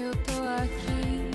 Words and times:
Eu 0.00 0.12
tô 0.12 0.42
aqui, 0.62 1.28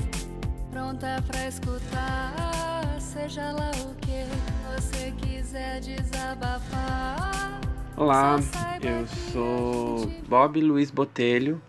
pronta 0.71 1.21
pra 1.27 1.47
escutar, 1.49 2.97
seja 2.97 3.51
lá 3.51 3.71
o 3.71 3.93
que 3.95 4.23
você 4.71 5.11
quiser 5.11 5.81
desabafar. 5.81 7.59
Olá, 7.97 8.39
eu 8.81 9.05
sou 9.33 10.07
Bob 10.29 10.61
Luiz 10.61 10.91
Botelho, 10.91 11.61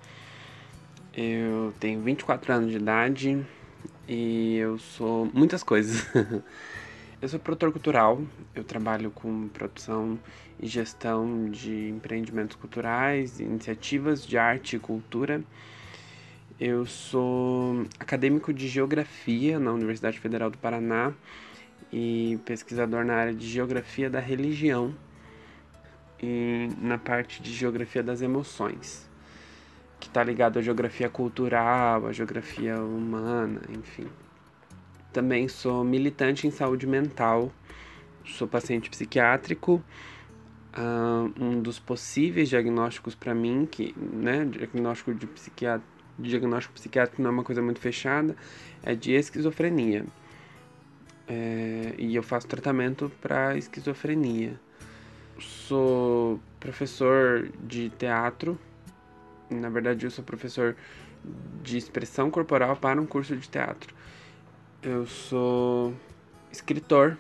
eu 1.13 1.75
tenho 1.81 2.01
24 2.01 2.53
anos 2.53 2.71
de 2.71 2.77
idade 2.77 3.45
e 4.07 4.55
eu 4.59 4.79
sou 4.79 5.29
muitas 5.35 5.65
coisas. 5.65 6.07
eu 7.21 7.29
sou 7.29 7.41
produtor 7.41 7.73
cultural, 7.73 8.23
eu 8.55 8.63
trabalho 8.63 9.11
com 9.11 9.49
produção 9.49 10.17
e 10.61 10.69
gestão 10.69 11.51
de 11.51 11.89
empreendimentos 11.89 12.55
culturais, 12.55 13.41
iniciativas 13.41 14.25
de 14.25 14.39
arte 14.39 14.77
e 14.77 14.79
cultura. 14.79 15.43
Eu 16.61 16.87
sou 16.87 17.85
acadêmico 17.99 18.53
de 18.53 18.69
geografia 18.69 19.59
na 19.59 19.73
Universidade 19.73 20.21
Federal 20.21 20.49
do 20.51 20.57
Paraná 20.57 21.13
e 21.93 22.39
pesquisador 22.45 23.05
na 23.05 23.15
área 23.15 23.35
de 23.35 23.45
geografia 23.45 24.09
da 24.09 24.21
religião 24.21 24.95
e 26.23 26.69
na 26.81 26.97
parte 26.97 27.43
de 27.43 27.53
geografia 27.53 28.05
das 28.05 28.23
emoções, 28.23 29.11
que 29.99 30.07
está 30.07 30.23
ligado 30.23 30.57
à 30.61 30.63
geografia 30.63 31.09
cultural, 31.11 32.07
à 32.07 32.13
geografia 32.13 32.81
humana, 32.81 33.61
enfim. 33.71 34.07
Também 35.13 35.49
sou 35.49 35.83
militante 35.83 36.47
em 36.47 36.53
saúde 36.53 36.87
mental, 36.87 37.53
sou 38.25 38.47
paciente 38.47 38.89
psiquiátrico. 38.89 39.83
ah, 40.73 41.29
um 41.39 41.61
dos 41.61 41.79
possíveis 41.81 42.49
diagnósticos 42.49 43.15
para 43.15 43.35
mim, 43.35 43.67
que, 43.71 43.95
né, 43.97 44.45
diagnóstico 44.45 45.15
de 45.15 45.27
psiquiatra, 45.27 45.94
diagnóstico 46.19 46.75
psiquiátrico 46.75 47.23
não 47.23 47.31
é 47.31 47.33
uma 47.33 47.45
coisa 47.45 47.63
muito 47.63 47.81
fechada, 47.81 48.37
é 48.83 48.95
de 48.95 49.13
esquizofrenia. 49.13 50.05
É, 51.27 51.95
e 51.97 52.15
eu 52.15 52.23
faço 52.23 52.47
tratamento 52.47 53.11
para 53.21 53.57
esquizofrenia 53.57 54.61
sou 55.41 56.41
professor 56.61 57.49
de 57.63 57.91
teatro. 57.91 58.59
Na 59.51 59.69
verdade, 59.69 60.07
eu 60.07 60.11
sou 60.11 60.25
professor 60.25 60.77
de 61.63 61.77
expressão 61.77 62.31
corporal 62.31 62.77
para 62.77 63.01
um 63.01 63.07
curso 63.07 63.37
de 63.37 63.49
teatro. 63.49 63.95
Eu 64.83 65.07
sou 65.07 65.95
escritor, 66.53 67.17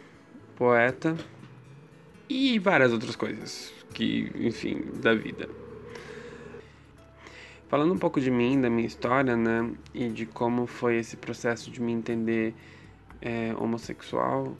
poeta 0.56 1.17
e 2.29 2.58
várias 2.58 2.92
outras 2.92 3.17
coisas 3.17 3.73
que, 3.92 4.31
enfim, 4.34 4.83
da 5.01 5.14
vida. 5.14 5.64
Falando 7.75 7.92
um 7.92 7.98
pouco 7.98 8.20
de 8.20 8.30
mim, 8.30 8.61
da 8.61 8.70
minha 8.70 8.86
história, 8.86 9.36
né, 9.36 9.69
e 9.92 10.08
de 10.08 10.27
como 10.27 10.64
foi 10.64 10.97
esse 10.98 11.17
processo 11.17 11.72
de 11.72 11.83
me 11.83 11.91
entender 11.91 12.55
é, 13.20 13.53
homossexual, 13.58 14.56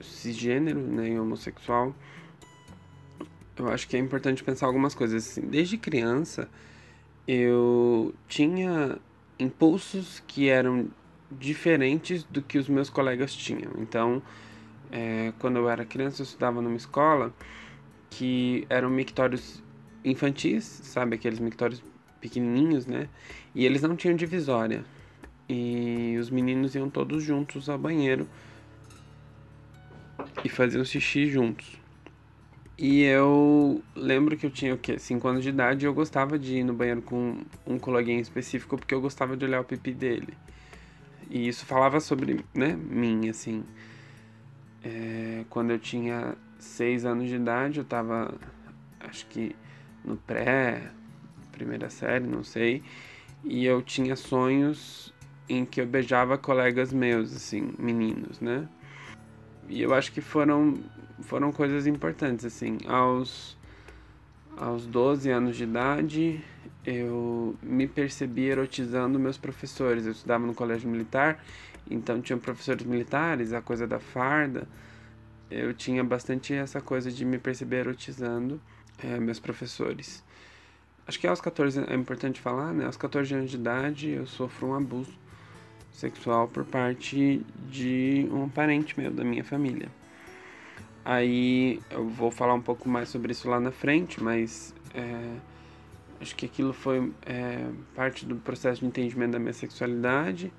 cisgênero, 0.00 0.80
né, 0.80 1.10
e 1.10 1.20
homossexual 1.20 1.94
eu 3.58 3.68
acho 3.68 3.86
que 3.86 3.94
é 3.94 4.00
importante 4.00 4.42
pensar 4.42 4.64
algumas 4.64 4.94
coisas 4.94 5.22
assim. 5.22 5.42
Desde 5.42 5.76
criança, 5.76 6.48
eu 7.28 8.14
tinha 8.26 8.96
impulsos 9.38 10.22
que 10.26 10.48
eram 10.48 10.88
diferentes 11.30 12.24
do 12.24 12.40
que 12.40 12.56
os 12.56 12.70
meus 12.70 12.88
colegas 12.88 13.34
tinham. 13.34 13.72
Então, 13.76 14.22
é, 14.90 15.34
quando 15.38 15.56
eu 15.56 15.68
era 15.68 15.84
criança, 15.84 16.22
eu 16.22 16.24
estudava 16.24 16.62
numa 16.62 16.78
escola 16.78 17.34
que 18.08 18.66
eram 18.70 18.88
mictórios 18.88 19.62
infantis, 20.02 20.64
sabe? 20.64 21.16
Aqueles 21.16 21.38
mictórios 21.38 21.82
pequenininhos, 22.20 22.86
né? 22.86 23.08
E 23.54 23.64
eles 23.64 23.82
não 23.82 23.96
tinham 23.96 24.14
divisória. 24.14 24.84
E 25.48 26.16
os 26.20 26.30
meninos 26.30 26.74
iam 26.74 26.88
todos 26.88 27.22
juntos 27.22 27.68
ao 27.68 27.78
banheiro 27.78 28.28
e 30.44 30.48
faziam 30.48 30.84
xixi 30.84 31.26
juntos. 31.26 31.80
E 32.78 33.02
eu 33.02 33.82
lembro 33.94 34.36
que 34.36 34.46
eu 34.46 34.50
tinha 34.50 34.72
o 34.72 34.78
quê? 34.78 34.98
5 34.98 35.28
anos 35.28 35.42
de 35.42 35.50
idade 35.50 35.84
e 35.84 35.86
eu 35.86 35.92
gostava 35.92 36.38
de 36.38 36.56
ir 36.56 36.64
no 36.64 36.72
banheiro 36.72 37.02
com 37.02 37.36
um 37.66 37.78
coleguinha 37.78 38.20
específico 38.20 38.78
porque 38.78 38.94
eu 38.94 39.00
gostava 39.00 39.36
de 39.36 39.44
olhar 39.44 39.60
o 39.60 39.64
pipi 39.64 39.92
dele. 39.92 40.32
E 41.28 41.46
isso 41.46 41.66
falava 41.66 42.00
sobre, 42.00 42.44
né, 42.54 42.74
mim, 42.74 43.28
assim. 43.28 43.64
É, 44.82 45.44
quando 45.50 45.70
eu 45.72 45.78
tinha 45.78 46.34
6 46.58 47.04
anos 47.04 47.28
de 47.28 47.36
idade, 47.36 47.78
eu 47.80 47.84
tava, 47.84 48.34
acho 48.98 49.26
que 49.26 49.54
no 50.02 50.16
pré, 50.16 50.90
primeira 51.60 51.90
série, 51.90 52.26
não 52.26 52.42
sei. 52.42 52.82
E 53.44 53.66
eu 53.66 53.82
tinha 53.82 54.16
sonhos 54.16 55.12
em 55.48 55.64
que 55.64 55.80
eu 55.80 55.86
beijava 55.86 56.38
colegas 56.38 56.92
meus, 56.92 57.36
assim, 57.36 57.72
meninos, 57.78 58.40
né? 58.40 58.66
E 59.68 59.82
eu 59.82 59.92
acho 59.92 60.10
que 60.10 60.20
foram 60.20 60.78
foram 61.22 61.52
coisas 61.52 61.86
importantes, 61.86 62.46
assim. 62.46 62.78
Aos, 62.88 63.58
aos 64.56 64.86
12 64.86 65.30
anos 65.30 65.54
de 65.56 65.64
idade, 65.64 66.42
eu 66.84 67.54
me 67.62 67.86
percebi 67.86 68.46
erotizando 68.46 69.18
meus 69.18 69.36
professores. 69.36 70.06
Eu 70.06 70.12
estudava 70.12 70.46
no 70.46 70.54
colégio 70.54 70.88
militar, 70.88 71.44
então 71.90 72.22
tinha 72.22 72.38
professores 72.38 72.86
militares, 72.86 73.52
a 73.52 73.60
coisa 73.60 73.86
da 73.86 74.00
farda. 74.00 74.66
Eu 75.50 75.74
tinha 75.74 76.02
bastante 76.02 76.54
essa 76.54 76.80
coisa 76.80 77.10
de 77.10 77.24
me 77.24 77.38
perceber 77.38 77.80
erotizando 77.80 78.60
é, 78.98 79.18
meus 79.18 79.40
professores. 79.40 80.24
Acho 81.06 81.18
que 81.18 81.26
aos 81.26 81.40
14, 81.40 81.84
é 81.88 81.94
importante 81.94 82.40
falar, 82.40 82.72
né? 82.72 82.86
Aos 82.86 82.96
14 82.96 83.34
anos 83.34 83.50
de 83.50 83.56
idade, 83.56 84.10
eu 84.10 84.26
sofro 84.26 84.68
um 84.68 84.74
abuso 84.74 85.12
sexual 85.92 86.48
por 86.48 86.64
parte 86.64 87.44
de 87.68 88.28
um 88.32 88.48
parente 88.48 88.98
meu, 88.98 89.10
da 89.10 89.24
minha 89.24 89.44
família. 89.44 89.88
Aí 91.04 91.80
eu 91.90 92.08
vou 92.08 92.30
falar 92.30 92.54
um 92.54 92.60
pouco 92.60 92.88
mais 92.88 93.08
sobre 93.08 93.32
isso 93.32 93.48
lá 93.48 93.58
na 93.58 93.70
frente, 93.70 94.22
mas 94.22 94.74
é, 94.94 95.36
acho 96.20 96.36
que 96.36 96.46
aquilo 96.46 96.72
foi 96.72 97.12
é, 97.24 97.66
parte 97.94 98.26
do 98.26 98.36
processo 98.36 98.80
de 98.80 98.86
entendimento 98.86 99.32
da 99.32 99.38
minha 99.38 99.52
sexualidade. 99.52 100.52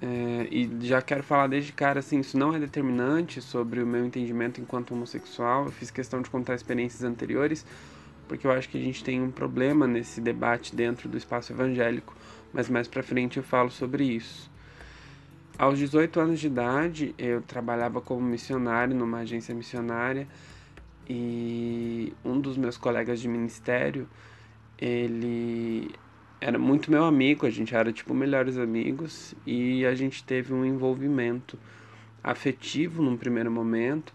É, 0.00 0.48
e 0.50 0.68
já 0.80 1.00
quero 1.00 1.22
falar 1.22 1.46
desde 1.46 1.72
cara 1.72 2.00
assim, 2.00 2.18
isso 2.18 2.36
não 2.36 2.52
é 2.52 2.58
determinante 2.58 3.40
sobre 3.40 3.80
o 3.80 3.86
meu 3.86 4.04
entendimento 4.04 4.60
enquanto 4.60 4.92
homossexual. 4.92 5.66
Eu 5.66 5.70
fiz 5.70 5.90
questão 5.90 6.20
de 6.20 6.28
contar 6.28 6.54
experiências 6.54 7.04
anteriores, 7.04 7.64
porque 8.28 8.46
eu 8.46 8.50
acho 8.50 8.68
que 8.68 8.78
a 8.78 8.80
gente 8.80 9.02
tem 9.02 9.20
um 9.20 9.30
problema 9.30 9.86
nesse 9.86 10.20
debate 10.20 10.74
dentro 10.74 11.08
do 11.08 11.16
espaço 11.16 11.52
evangélico, 11.52 12.14
mas 12.52 12.68
mais 12.68 12.88
pra 12.88 13.02
frente 13.02 13.36
eu 13.36 13.42
falo 13.42 13.70
sobre 13.70 14.04
isso. 14.04 14.50
Aos 15.58 15.78
18 15.78 16.18
anos 16.18 16.40
de 16.40 16.46
idade, 16.46 17.14
eu 17.18 17.42
trabalhava 17.42 18.00
como 18.00 18.22
missionário 18.22 18.94
numa 18.94 19.18
agência 19.18 19.54
missionária 19.54 20.26
e 21.08 22.12
um 22.24 22.40
dos 22.40 22.56
meus 22.56 22.76
colegas 22.76 23.20
de 23.20 23.28
ministério, 23.28 24.08
ele 24.78 25.90
era 26.40 26.58
muito 26.58 26.90
meu 26.90 27.04
amigo, 27.04 27.46
a 27.46 27.50
gente 27.50 27.74
era 27.74 27.92
tipo 27.92 28.14
melhores 28.14 28.56
amigos 28.56 29.34
e 29.46 29.86
a 29.86 29.94
gente 29.94 30.24
teve 30.24 30.52
um 30.52 30.64
envolvimento 30.64 31.58
afetivo 32.24 33.02
num 33.02 33.16
primeiro 33.16 33.50
momento. 33.50 34.12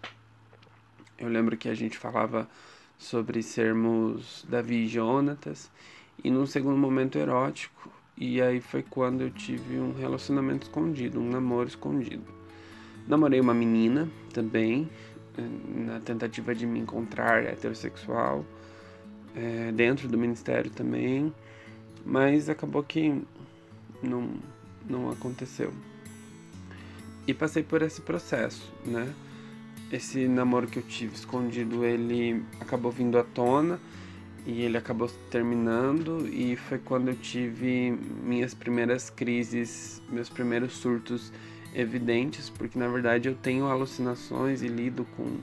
Eu 1.18 1.28
lembro 1.28 1.56
que 1.56 1.68
a 1.68 1.74
gente 1.74 1.96
falava 1.96 2.48
sobre 2.98 3.42
sermos 3.42 4.44
Davi 4.48 4.84
e 4.84 4.88
Jonatas 4.88 5.70
e 6.22 6.30
num 6.30 6.44
segundo 6.44 6.76
momento 6.76 7.16
erótico 7.16 7.90
e 8.16 8.42
aí 8.42 8.60
foi 8.60 8.82
quando 8.82 9.20
eu 9.20 9.30
tive 9.30 9.78
um 9.78 9.92
relacionamento 9.92 10.64
escondido, 10.64 11.20
um 11.20 11.30
namoro 11.30 11.68
escondido. 11.68 12.24
Namorei 13.06 13.40
uma 13.40 13.54
menina 13.54 14.08
também, 14.34 14.90
eh, 15.38 15.42
na 15.86 16.00
tentativa 16.00 16.52
de 16.52 16.66
me 16.66 16.80
encontrar 16.80 17.44
heterossexual, 17.44 18.44
é, 19.36 19.70
dentro 19.70 20.08
do 20.08 20.18
ministério 20.18 20.70
também, 20.70 21.32
mas 22.04 22.48
acabou 22.48 22.82
que 22.82 23.22
não, 24.02 24.34
não 24.88 25.10
aconteceu. 25.10 25.72
E 27.26 27.32
passei 27.32 27.62
por 27.62 27.82
esse 27.82 28.00
processo, 28.00 28.72
né? 28.84 29.12
Esse 29.90 30.28
namoro 30.28 30.66
que 30.66 30.78
eu 30.78 30.82
tive 30.82 31.14
escondido, 31.14 31.84
ele 31.84 32.42
acabou 32.60 32.92
vindo 32.92 33.18
à 33.18 33.24
tona 33.24 33.80
e 34.44 34.62
ele 34.62 34.76
acabou 34.76 35.08
terminando 35.30 36.28
e 36.28 36.56
foi 36.56 36.78
quando 36.78 37.08
eu 37.08 37.14
tive 37.14 37.90
minhas 38.22 38.52
primeiras 38.52 39.08
crises, 39.08 40.02
meus 40.10 40.28
primeiros 40.28 40.74
surtos 40.74 41.32
evidentes, 41.74 42.50
porque 42.50 42.78
na 42.78 42.88
verdade 42.88 43.28
eu 43.28 43.34
tenho 43.34 43.66
alucinações 43.66 44.62
e 44.62 44.68
lido 44.68 45.06
com 45.16 45.38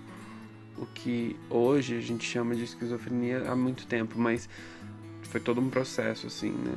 o 0.77 0.85
que 0.87 1.35
hoje 1.49 1.97
a 1.97 2.01
gente 2.01 2.25
chama 2.25 2.55
de 2.55 2.63
esquizofrenia 2.63 3.49
há 3.49 3.55
muito 3.55 3.87
tempo, 3.87 4.19
mas 4.19 4.49
foi 5.23 5.39
todo 5.39 5.59
um 5.59 5.69
processo 5.69 6.27
assim, 6.27 6.51
né? 6.51 6.75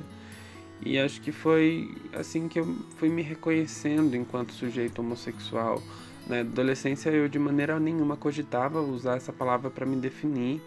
E 0.80 0.98
acho 0.98 1.20
que 1.20 1.32
foi 1.32 1.94
assim 2.12 2.48
que 2.48 2.60
eu 2.60 2.76
fui 2.96 3.08
me 3.08 3.22
reconhecendo 3.22 4.16
enquanto 4.16 4.52
sujeito 4.52 5.00
homossexual. 5.00 5.82
Na 6.28 6.40
adolescência 6.40 7.10
eu 7.10 7.28
de 7.28 7.38
maneira 7.38 7.80
nenhuma 7.80 8.16
cogitava 8.16 8.80
usar 8.80 9.16
essa 9.16 9.32
palavra 9.32 9.70
para 9.70 9.86
me 9.86 9.96
definir 9.96 10.60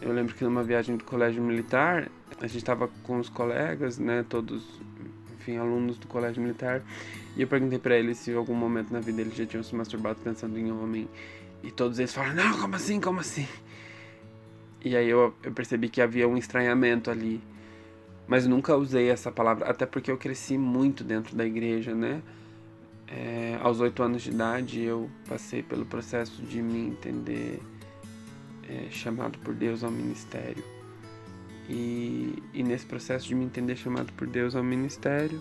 eu 0.00 0.12
lembro 0.12 0.34
que 0.34 0.44
numa 0.44 0.62
viagem 0.62 0.96
do 0.96 1.04
colégio 1.04 1.42
militar, 1.42 2.08
a 2.40 2.46
gente 2.46 2.58
estava 2.58 2.88
com 3.02 3.18
os 3.18 3.28
colegas, 3.28 3.98
né, 3.98 4.24
todos 4.28 4.62
enfim, 5.34 5.56
alunos 5.56 5.98
do 5.98 6.06
colégio 6.06 6.40
militar. 6.40 6.82
E 7.36 7.42
eu 7.42 7.48
perguntei 7.48 7.78
para 7.78 7.96
eles 7.96 8.18
se 8.18 8.30
em 8.30 8.34
algum 8.34 8.54
momento 8.54 8.92
na 8.92 9.00
vida 9.00 9.20
eles 9.20 9.34
já 9.34 9.44
tinham 9.44 9.62
se 9.62 9.74
masturbado 9.74 10.20
pensando 10.22 10.56
em 10.58 10.70
homem. 10.70 11.08
E 11.62 11.70
todos 11.70 11.98
eles 11.98 12.12
falaram: 12.12 12.36
Não, 12.36 12.60
como 12.60 12.76
assim? 12.76 13.00
Como 13.00 13.20
assim? 13.20 13.46
E 14.84 14.96
aí 14.96 15.08
eu, 15.08 15.34
eu 15.42 15.52
percebi 15.52 15.88
que 15.88 16.00
havia 16.00 16.28
um 16.28 16.36
estranhamento 16.36 17.10
ali. 17.10 17.40
Mas 18.28 18.46
nunca 18.46 18.76
usei 18.76 19.08
essa 19.08 19.32
palavra, 19.32 19.66
até 19.68 19.86
porque 19.86 20.10
eu 20.10 20.18
cresci 20.18 20.58
muito 20.58 21.02
dentro 21.02 21.34
da 21.34 21.46
igreja, 21.46 21.94
né? 21.94 22.22
É, 23.10 23.58
aos 23.62 23.80
oito 23.80 24.02
anos 24.02 24.22
de 24.22 24.30
idade 24.30 24.80
eu 24.80 25.10
passei 25.26 25.62
pelo 25.62 25.86
processo 25.86 26.42
de 26.42 26.60
me 26.60 26.88
entender 26.88 27.60
é, 28.68 28.90
chamado 28.90 29.38
por 29.38 29.54
Deus 29.54 29.82
ao 29.82 29.90
ministério. 29.90 30.62
E, 31.68 32.42
e 32.52 32.62
nesse 32.62 32.86
processo 32.86 33.26
de 33.26 33.34
me 33.34 33.44
entender 33.44 33.76
chamado 33.76 34.12
por 34.14 34.26
Deus 34.26 34.54
ao 34.54 34.62
ministério, 34.62 35.40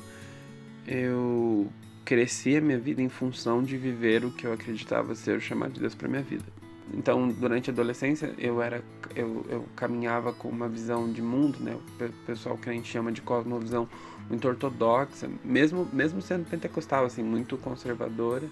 eu 0.86 1.72
cresci 2.06 2.56
a 2.56 2.62
minha 2.62 2.80
vida 2.80 3.02
em 3.02 3.10
função 3.10 3.62
de 3.62 3.76
viver 3.78 4.24
o 4.24 4.32
que 4.32 4.48
eu 4.48 4.54
acreditava 4.54 5.14
ser 5.14 5.38
o 5.38 5.42
chamado 5.42 5.74
de 5.74 5.82
Deus 5.82 5.94
para 5.94 6.08
minha 6.08 6.24
vida. 6.24 6.57
Então, 6.94 7.28
durante 7.28 7.70
a 7.70 7.74
adolescência, 7.74 8.34
eu 8.38 8.62
era 8.62 8.84
eu, 9.16 9.46
eu 9.50 9.66
caminhava 9.76 10.32
com 10.32 10.48
uma 10.48 10.70
visão 10.70 11.12
de 11.12 11.22
mundo, 11.22 11.60
né? 11.60 11.76
O 11.76 12.26
pessoal 12.26 12.58
crente 12.58 12.88
chama 12.88 13.12
de 13.12 13.22
cosmovisão 13.22 13.88
muito 14.30 14.48
ortodoxa, 14.48 15.30
mesmo 15.44 15.88
mesmo 15.92 16.22
sendo 16.22 16.50
pentecostal 16.50 17.06
assim, 17.06 17.24
muito 17.24 17.58
conservadora. 17.58 18.48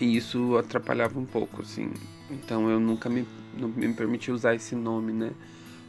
E 0.00 0.16
isso 0.16 0.56
atrapalhava 0.56 1.18
um 1.18 1.26
pouco, 1.26 1.62
assim. 1.62 1.92
Então, 2.30 2.70
eu 2.70 2.80
nunca 2.80 3.08
me 3.10 3.26
não 3.54 3.68
me 3.68 3.92
permiti 3.92 4.30
usar 4.30 4.54
esse 4.54 4.74
nome, 4.74 5.12
né? 5.12 5.32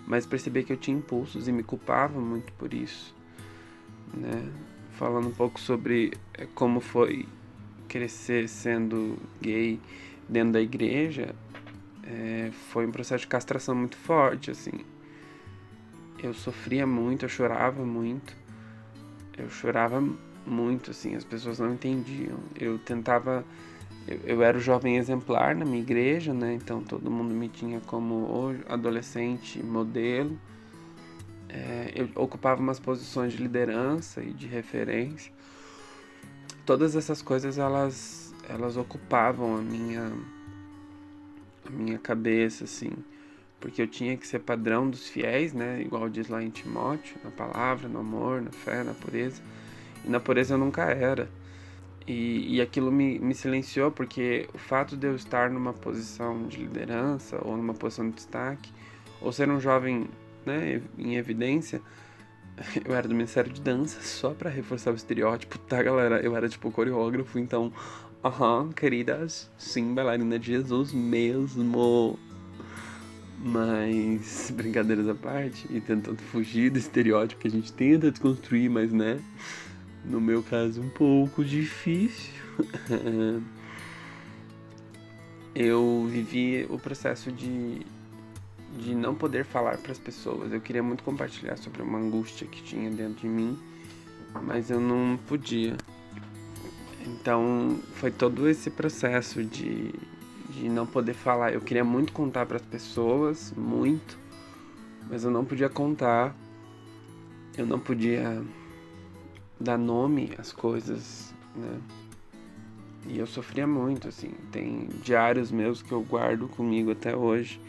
Mas 0.07 0.25
percebi 0.25 0.63
que 0.63 0.73
eu 0.73 0.77
tinha 0.77 0.97
impulsos 0.97 1.47
e 1.47 1.51
me 1.51 1.61
culpava 1.63 2.19
muito 2.19 2.51
por 2.53 2.73
isso, 2.73 3.15
né? 4.13 4.51
Falando 4.93 5.27
um 5.27 5.33
pouco 5.33 5.59
sobre 5.59 6.13
eh, 6.33 6.47
como 6.55 6.79
foi 6.81 7.27
crescer 7.87 8.49
sendo 8.49 9.17
gay 9.41 9.79
dentro 10.29 10.53
da 10.53 10.61
igreja 10.61 11.35
é, 12.03 12.51
foi 12.71 12.85
um 12.85 12.91
processo 12.91 13.21
de 13.21 13.27
castração 13.27 13.75
muito 13.75 13.97
forte, 13.97 14.51
assim. 14.51 14.71
Eu 16.21 16.33
sofria 16.33 16.85
muito, 16.85 17.25
eu 17.25 17.29
chorava 17.29 17.83
muito. 17.83 18.35
Eu 19.37 19.49
chorava 19.49 20.03
muito, 20.45 20.91
assim, 20.91 21.15
as 21.15 21.23
pessoas 21.23 21.59
não 21.59 21.73
entendiam. 21.73 22.37
Eu 22.59 22.77
tentava. 22.79 23.45
Eu, 24.07 24.19
eu 24.25 24.43
era 24.43 24.57
o 24.57 24.61
jovem 24.61 24.97
exemplar 24.97 25.55
na 25.55 25.65
minha 25.65 25.81
igreja, 25.81 26.33
né? 26.33 26.53
Então 26.53 26.81
todo 26.81 27.09
mundo 27.09 27.33
me 27.33 27.47
tinha 27.47 27.79
como 27.81 28.53
adolescente 28.67 29.63
modelo. 29.63 30.39
É, 31.47 31.93
eu 31.95 32.09
ocupava 32.15 32.61
umas 32.61 32.79
posições 32.79 33.33
de 33.33 33.41
liderança 33.41 34.21
e 34.21 34.33
de 34.33 34.47
referência. 34.47 35.31
Todas 36.65 36.95
essas 36.95 37.21
coisas 37.21 37.57
elas 37.57 38.28
elas 38.49 38.75
ocupavam 38.75 39.55
a 39.57 39.61
minha 39.61 40.11
a 41.65 41.69
minha 41.69 41.99
cabeça 41.99 42.63
assim, 42.63 42.91
porque 43.59 43.81
eu 43.81 43.87
tinha 43.87 44.17
que 44.17 44.27
ser 44.27 44.39
padrão 44.39 44.89
dos 44.89 45.07
fiéis, 45.07 45.53
né, 45.53 45.81
igual 45.81 46.09
diz 46.09 46.27
lá 46.27 46.41
em 46.41 46.49
Timóteo, 46.49 47.15
na 47.23 47.29
palavra, 47.29 47.87
no 47.87 47.99
amor, 47.99 48.41
na 48.41 48.51
fé, 48.51 48.83
na 48.83 48.93
pureza. 48.93 49.41
E 50.03 50.09
na 50.09 50.19
pureza 50.19 50.55
eu 50.55 50.57
nunca 50.57 50.83
era. 50.83 51.29
E, 52.07 52.55
e 52.55 52.61
aquilo 52.61 52.91
me, 52.91 53.19
me 53.19 53.35
silenciou 53.35 53.91
porque 53.91 54.49
o 54.51 54.57
fato 54.57 54.97
de 54.97 55.05
eu 55.05 55.15
estar 55.15 55.51
numa 55.51 55.73
posição 55.73 56.47
de 56.47 56.57
liderança 56.57 57.39
ou 57.45 57.55
numa 57.55 57.75
posição 57.75 58.09
de 58.09 58.15
destaque, 58.15 58.71
ou 59.21 59.31
ser 59.31 59.49
um 59.49 59.59
jovem 59.59 60.09
né, 60.43 60.81
em 60.97 61.17
evidência, 61.17 61.81
eu 62.83 62.95
era 62.95 63.07
do 63.07 63.13
Ministério 63.13 63.51
de 63.51 63.61
Dança 63.61 64.01
só 64.01 64.33
para 64.33 64.49
reforçar 64.49 64.91
o 64.91 64.95
estereótipo, 64.95 65.57
tá, 65.59 65.83
galera? 65.83 66.19
Eu 66.21 66.35
era 66.35 66.49
tipo 66.49 66.71
coreógrafo, 66.71 67.37
então 67.37 67.71
Aham, 68.23 68.71
queridas. 68.73 69.49
Sim, 69.57 69.93
bailarina 69.93 70.37
de 70.37 70.47
Jesus 70.47 70.91
mesmo. 70.91 72.19
Mas, 73.41 74.51
brincadeiras 74.53 75.07
à 75.07 75.15
parte, 75.15 75.65
e 75.69 75.79
tentando 75.79 76.21
fugir 76.23 76.69
do 76.69 76.77
estereótipo 76.77 77.41
que 77.41 77.47
a 77.47 77.51
gente 77.51 77.71
tenta 77.71 78.11
desconstruir, 78.11 78.69
mas 78.69 78.91
né, 78.91 79.21
no 80.03 80.19
meu 80.19 80.43
caso, 80.43 80.81
um 80.81 80.89
pouco 80.89 81.45
difícil. 81.45 82.33
eu 85.55 86.05
vivi 86.11 86.67
o 86.69 86.77
processo 86.77 87.31
de, 87.31 87.85
de 88.77 88.93
não 88.93 89.15
poder 89.15 89.45
falar 89.45 89.77
para 89.77 89.93
as 89.93 89.99
pessoas. 89.99 90.51
Eu 90.51 90.59
queria 90.59 90.83
muito 90.83 91.03
compartilhar 91.03 91.57
sobre 91.57 91.81
uma 91.81 91.97
angústia 91.97 92.45
que 92.45 92.61
tinha 92.61 92.89
dentro 92.89 93.21
de 93.21 93.27
mim, 93.27 93.57
mas 94.43 94.69
eu 94.69 94.81
não 94.81 95.17
podia. 95.25 95.77
Então 97.21 97.77
foi 97.95 98.11
todo 98.11 98.47
esse 98.47 98.69
processo 98.69 99.43
de, 99.43 99.93
de 100.49 100.69
não 100.69 100.85
poder 100.85 101.13
falar. 101.13 101.53
Eu 101.53 101.61
queria 101.61 101.83
muito 101.83 102.13
contar 102.13 102.45
para 102.45 102.55
as 102.57 102.65
pessoas, 102.65 103.53
muito, 103.55 104.17
mas 105.09 105.23
eu 105.23 105.31
não 105.31 105.43
podia 105.43 105.69
contar. 105.69 106.35
Eu 107.57 107.65
não 107.65 107.79
podia 107.79 108.41
dar 109.59 109.77
nome 109.77 110.31
às 110.37 110.53
coisas, 110.53 111.33
né? 111.55 111.81
E 113.07 113.17
eu 113.17 113.27
sofria 113.27 113.67
muito, 113.67 114.07
assim. 114.07 114.31
Tem 114.51 114.87
diários 115.03 115.51
meus 115.51 115.81
que 115.81 115.91
eu 115.91 116.01
guardo 116.01 116.47
comigo 116.47 116.91
até 116.91 117.15
hoje, 117.15 117.59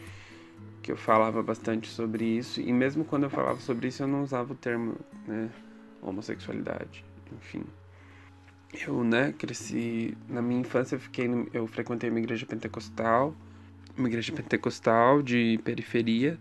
que 0.81 0.91
eu 0.91 0.97
falava 0.97 1.43
bastante 1.43 1.89
sobre 1.89 2.23
isso. 2.23 2.61
E 2.61 2.71
mesmo 2.71 3.03
quando 3.03 3.23
eu 3.23 3.29
falava 3.29 3.59
sobre 3.59 3.89
isso, 3.89 4.03
eu 4.03 4.07
não 4.07 4.23
usava 4.23 4.53
o 4.53 4.55
termo, 4.55 4.95
né? 5.27 5.49
Homossexualidade, 6.01 7.03
enfim 7.35 7.63
eu, 8.73 9.03
né, 9.03 9.33
cresci 9.37 10.17
na 10.29 10.41
minha 10.41 10.61
infância, 10.61 10.95
eu 10.95 10.99
fiquei, 10.99 11.27
eu 11.53 11.67
frequentei 11.67 12.09
uma 12.09 12.19
igreja 12.19 12.45
pentecostal, 12.45 13.35
uma 13.97 14.07
igreja 14.07 14.31
pentecostal 14.33 15.21
de 15.21 15.59
periferia. 15.63 16.39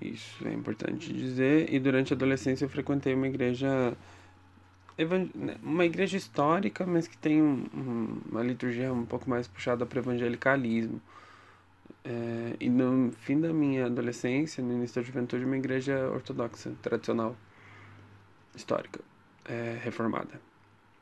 Isso 0.00 0.46
é 0.46 0.52
importante 0.52 1.12
dizer. 1.12 1.72
E 1.72 1.80
durante 1.80 2.12
a 2.12 2.16
adolescência 2.16 2.64
eu 2.64 2.68
frequentei 2.68 3.14
uma 3.14 3.26
igreja 3.26 3.96
né, 5.34 5.56
uma 5.62 5.84
igreja 5.84 6.16
histórica, 6.16 6.84
mas 6.86 7.08
que 7.08 7.16
tem 7.16 7.42
um, 7.42 8.20
uma 8.30 8.42
liturgia 8.42 8.92
um 8.92 9.06
pouco 9.06 9.28
mais 9.30 9.48
puxada 9.48 9.86
para 9.86 9.98
o 9.98 10.00
evangelicalismo. 10.00 11.00
É, 12.04 12.56
e 12.60 12.68
no 12.68 13.12
fim 13.12 13.40
da 13.40 13.52
minha 13.52 13.86
adolescência, 13.86 14.62
no 14.62 14.72
início 14.74 15.00
da 15.00 15.06
juventude, 15.06 15.44
uma 15.44 15.56
igreja 15.56 16.08
ortodoxa, 16.10 16.72
tradicional, 16.82 17.36
histórica, 18.54 19.00
é, 19.44 19.78
reformada 19.82 20.47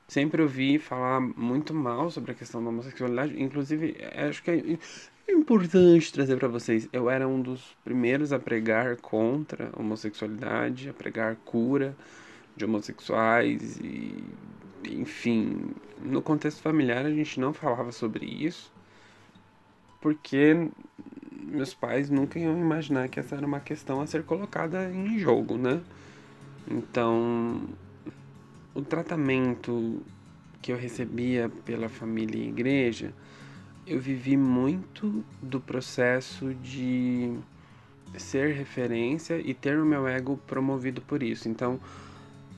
sempre 0.07 0.43
ouvi 0.43 0.79
falar 0.79 1.21
muito 1.21 1.75
mal 1.75 2.11
sobre 2.11 2.33
a 2.33 2.35
questão 2.35 2.63
da 2.63 2.71
homossexualidade. 2.71 3.41
Inclusive, 3.41 3.97
acho 4.15 4.43
que 4.43 4.79
é 5.29 5.33
importante 5.33 6.13
trazer 6.13 6.37
para 6.37 6.49
vocês. 6.49 6.89
Eu 6.93 7.11
era 7.11 7.27
um 7.27 7.41
dos 7.41 7.77
primeiros 7.85 8.33
a 8.33 8.39
pregar 8.39 8.97
contra 8.97 9.71
a 9.73 9.81
homossexualidade, 9.81 10.89
a 10.89 10.95
pregar 10.95 11.37
cura 11.45 11.97
de 12.57 12.65
homossexuais 12.65 13.79
e 13.79 14.25
enfim, 14.89 15.75
no 16.01 16.23
contexto 16.23 16.63
familiar 16.63 17.05
a 17.05 17.11
gente 17.11 17.41
não 17.41 17.53
falava 17.53 17.91
sobre 17.91 18.25
isso 18.25 18.73
porque 20.01 20.69
meus 21.33 21.75
pais 21.75 22.11
nunca 22.11 22.39
iam 22.39 22.57
imaginar 22.57 23.09
que 23.09 23.19
essa 23.19 23.35
era 23.35 23.45
uma 23.45 23.59
questão 23.59 24.01
a 24.01 24.07
ser 24.07 24.23
colocada 24.23 24.89
em 24.91 25.19
jogo, 25.19 25.57
né? 25.57 25.81
Então, 26.71 27.63
o 28.77 28.83
tratamento 28.83 30.03
que 30.61 30.71
eu 30.71 30.77
recebia 30.77 31.49
pela 31.65 31.89
família 31.89 32.39
e 32.39 32.49
igreja, 32.49 33.15
eu 33.87 33.99
vivi 33.99 34.37
muito 34.37 35.25
do 35.41 35.59
processo 35.59 36.53
de 36.55 37.35
ser 38.19 38.55
referência 38.55 39.39
e 39.39 39.55
ter 39.55 39.79
o 39.79 39.87
meu 39.87 40.07
ego 40.07 40.37
promovido 40.47 41.01
por 41.01 41.23
isso. 41.23 41.49
Então, 41.49 41.81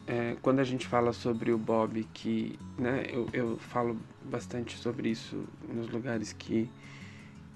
é, 0.08 0.36
quando 0.42 0.58
a 0.58 0.64
gente 0.64 0.88
fala 0.88 1.12
sobre 1.12 1.52
o 1.52 1.58
Bob, 1.58 2.02
que 2.12 2.58
né, 2.76 3.04
eu, 3.12 3.28
eu 3.32 3.56
falo 3.56 3.96
bastante 4.24 4.76
sobre 4.76 5.10
isso 5.10 5.44
nos 5.72 5.88
lugares 5.88 6.32
que, 6.32 6.68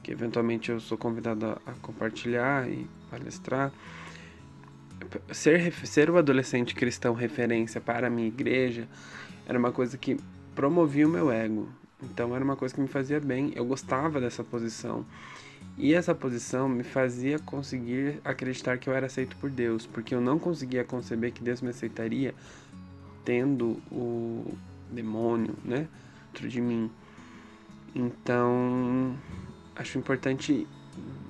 que 0.04 0.12
eventualmente 0.12 0.70
eu 0.70 0.78
sou 0.78 0.96
convidado 0.96 1.46
a, 1.46 1.58
a 1.66 1.72
compartilhar 1.82 2.70
e 2.70 2.86
palestrar 3.10 3.72
ser, 5.32 5.72
ser 5.86 6.10
o 6.10 6.16
adolescente 6.16 6.74
cristão 6.74 7.14
referência 7.14 7.80
para 7.80 8.06
a 8.06 8.10
minha 8.10 8.28
igreja 8.28 8.88
era 9.46 9.58
uma 9.58 9.72
coisa 9.72 9.96
que 9.96 10.16
promovia 10.54 11.06
o 11.06 11.10
meu 11.10 11.30
ego. 11.30 11.68
Então 12.02 12.34
era 12.34 12.44
uma 12.44 12.56
coisa 12.56 12.74
que 12.74 12.80
me 12.80 12.88
fazia 12.88 13.20
bem, 13.20 13.52
eu 13.54 13.64
gostava 13.64 14.20
dessa 14.20 14.42
posição. 14.42 15.06
E 15.78 15.94
essa 15.94 16.14
posição 16.14 16.68
me 16.68 16.82
fazia 16.82 17.38
conseguir 17.38 18.20
acreditar 18.24 18.76
que 18.78 18.88
eu 18.88 18.94
era 18.94 19.06
aceito 19.06 19.36
por 19.36 19.48
Deus, 19.48 19.86
porque 19.86 20.14
eu 20.14 20.20
não 20.20 20.38
conseguia 20.38 20.84
conceber 20.84 21.32
que 21.32 21.42
Deus 21.42 21.62
me 21.62 21.70
aceitaria 21.70 22.34
tendo 23.24 23.80
o 23.90 24.54
demônio, 24.90 25.54
né, 25.64 25.88
dentro 26.32 26.48
de 26.48 26.60
mim. 26.60 26.90
Então, 27.94 29.16
acho 29.76 29.98
importante 29.98 30.66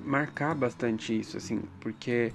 marcar 0.03 0.55
bastante 0.55 1.17
isso, 1.17 1.37
assim, 1.37 1.61
porque 1.79 2.33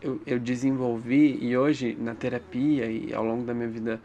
eu, 0.00 0.20
eu 0.26 0.38
desenvolvi 0.38 1.38
e 1.40 1.56
hoje 1.56 1.96
na 1.98 2.14
terapia 2.14 2.86
e 2.86 3.12
ao 3.12 3.24
longo 3.24 3.44
da 3.44 3.52
minha 3.52 3.68
vida, 3.68 4.00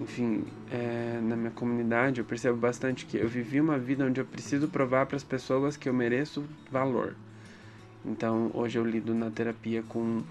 enfim, 0.00 0.44
é, 0.70 1.20
na 1.22 1.36
minha 1.36 1.50
comunidade, 1.50 2.20
eu 2.20 2.24
percebo 2.24 2.56
bastante 2.56 3.06
que 3.06 3.16
eu 3.16 3.28
vivi 3.28 3.60
uma 3.60 3.78
vida 3.78 4.04
onde 4.04 4.20
eu 4.20 4.24
preciso 4.24 4.68
provar 4.68 5.06
para 5.06 5.16
as 5.16 5.24
pessoas 5.24 5.76
que 5.76 5.88
eu 5.88 5.94
mereço 5.94 6.44
valor. 6.70 7.14
Então, 8.04 8.50
hoje 8.52 8.78
eu 8.78 8.84
lido 8.84 9.14
na 9.14 9.30
terapia 9.30 9.82
com 9.88 10.22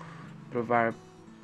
provar 0.49 0.93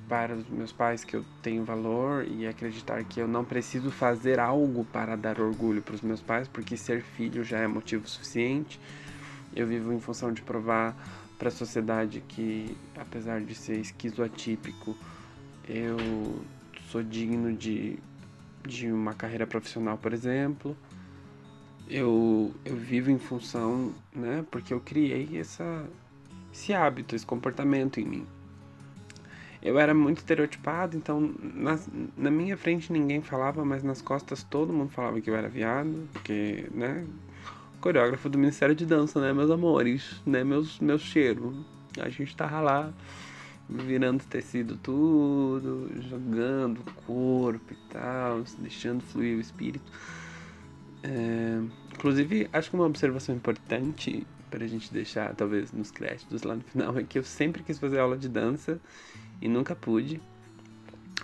para 0.08 0.36
os 0.36 0.48
meus 0.50 0.72
pais 0.72 1.04
que 1.04 1.16
eu 1.16 1.24
tenho 1.42 1.64
valor 1.64 2.26
e 2.28 2.48
acreditar 2.48 3.04
que 3.04 3.20
eu 3.20 3.28
não 3.28 3.46
preciso 3.46 3.92
fazer 3.92 4.40
algo 4.40 4.84
para 4.86 5.16
dar 5.16 5.40
orgulho 5.40 5.82
para 5.82 5.96
os 5.96 6.02
meus 6.02 6.22
pais, 6.22 6.48
porque 6.48 6.76
ser 6.76 7.02
filho 7.02 7.44
já 7.44 7.60
é 7.60 7.68
motivo 7.68 8.08
suficiente. 8.08 8.80
Eu 9.56 9.66
vivo 9.68 9.94
em 9.94 10.00
função 10.00 10.32
de 10.32 10.42
provar 10.42 10.96
para 11.40 11.48
a 11.48 11.52
sociedade 11.52 12.22
que, 12.28 12.78
apesar 12.98 13.40
de 13.40 13.56
ser 13.56 13.78
esquizoatípico, 13.78 14.96
eu 15.68 15.98
sou 16.92 17.02
digno 17.02 17.54
de, 17.54 17.98
de 18.68 18.92
uma 18.92 19.14
carreira 19.14 19.48
profissional, 19.48 19.98
por 19.98 20.12
exemplo. 20.12 20.76
Eu, 21.90 22.54
eu 22.66 22.76
vivo 22.76 23.10
em 23.10 23.18
função, 23.18 23.94
né, 24.14 24.46
porque 24.52 24.74
eu 24.74 24.82
criei 24.82 25.40
essa, 25.40 25.88
esse 26.54 26.74
hábito, 26.74 27.16
esse 27.16 27.26
comportamento 27.26 28.00
em 28.02 28.06
mim. 28.06 28.28
Eu 29.62 29.80
era 29.80 29.94
muito 29.94 30.18
estereotipado, 30.18 30.96
então 30.96 31.34
na, 31.42 31.80
na 32.18 32.30
minha 32.30 32.58
frente 32.58 32.92
ninguém 32.92 33.22
falava, 33.22 33.64
mas 33.64 33.82
nas 33.82 34.02
costas 34.02 34.44
todo 34.44 34.74
mundo 34.74 34.90
falava 34.90 35.20
que 35.20 35.30
eu 35.30 35.36
era 35.36 35.50
viado, 35.50 36.08
porque, 36.14 36.68
né, 36.72 37.06
coreógrafo 37.80 38.30
do 38.30 38.38
Ministério 38.38 38.76
de 38.76 38.86
Dança, 38.86 39.20
né, 39.20 39.34
meus 39.34 39.50
amores, 39.50 40.22
né, 40.26 40.44
meus, 40.44 40.80
meus 40.80 41.02
cheiros. 41.02 41.56
A 42.00 42.10
gente 42.10 42.36
tava 42.36 42.62
lá 42.62 42.94
virando 43.70 44.24
tecido 44.24 44.78
tudo, 44.78 45.90
jogando 46.10 46.80
o 46.80 46.94
corpo 47.06 47.72
e 47.72 47.78
tal, 47.92 48.44
deixando 48.60 49.02
fluir 49.02 49.38
o 49.38 49.42
espírito. 49.42 49.92
É, 51.04 51.62
inclusive, 51.94 52.50
acho 52.52 52.70
que 52.70 52.76
uma 52.76 52.86
observação 52.86 53.36
importante 53.36 54.26
para 54.50 54.66
a 54.66 54.68
gente 54.68 54.92
deixar, 54.92 55.36
talvez, 55.36 55.72
nos 55.72 55.92
créditos 55.92 56.44
lá 56.44 56.56
no 56.56 56.64
final, 56.64 56.98
é 56.98 57.04
que 57.04 57.20
eu 57.20 57.24
sempre 57.24 57.62
quis 57.64 57.78
fazer 57.78 58.00
aula 58.00 58.18
de 58.18 58.28
dança 58.28 58.80
e 59.42 59.48
nunca 59.48 59.76
pude, 59.76 60.20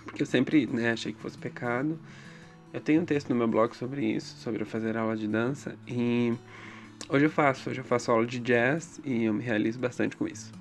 porque 0.04 0.22
eu 0.22 0.26
sempre 0.26 0.66
né, 0.66 0.92
achei 0.92 1.12
que 1.12 1.20
fosse 1.20 1.36
pecado. 1.36 1.98
Eu 2.72 2.80
tenho 2.80 3.02
um 3.02 3.04
texto 3.04 3.30
no 3.30 3.36
meu 3.36 3.48
blog 3.48 3.74
sobre 3.74 4.04
isso, 4.04 4.36
sobre 4.38 4.64
fazer 4.64 4.96
aula 4.96 5.16
de 5.16 5.26
dança, 5.26 5.76
e 5.86 6.34
hoje 7.08 7.26
eu 7.26 7.30
faço, 7.30 7.70
hoje 7.70 7.80
eu 7.80 7.84
faço 7.84 8.10
aula 8.10 8.26
de 8.26 8.38
jazz 8.40 9.00
e 9.04 9.24
eu 9.24 9.34
me 9.34 9.42
realizo 9.42 9.78
bastante 9.78 10.16
com 10.16 10.26
isso. 10.26 10.52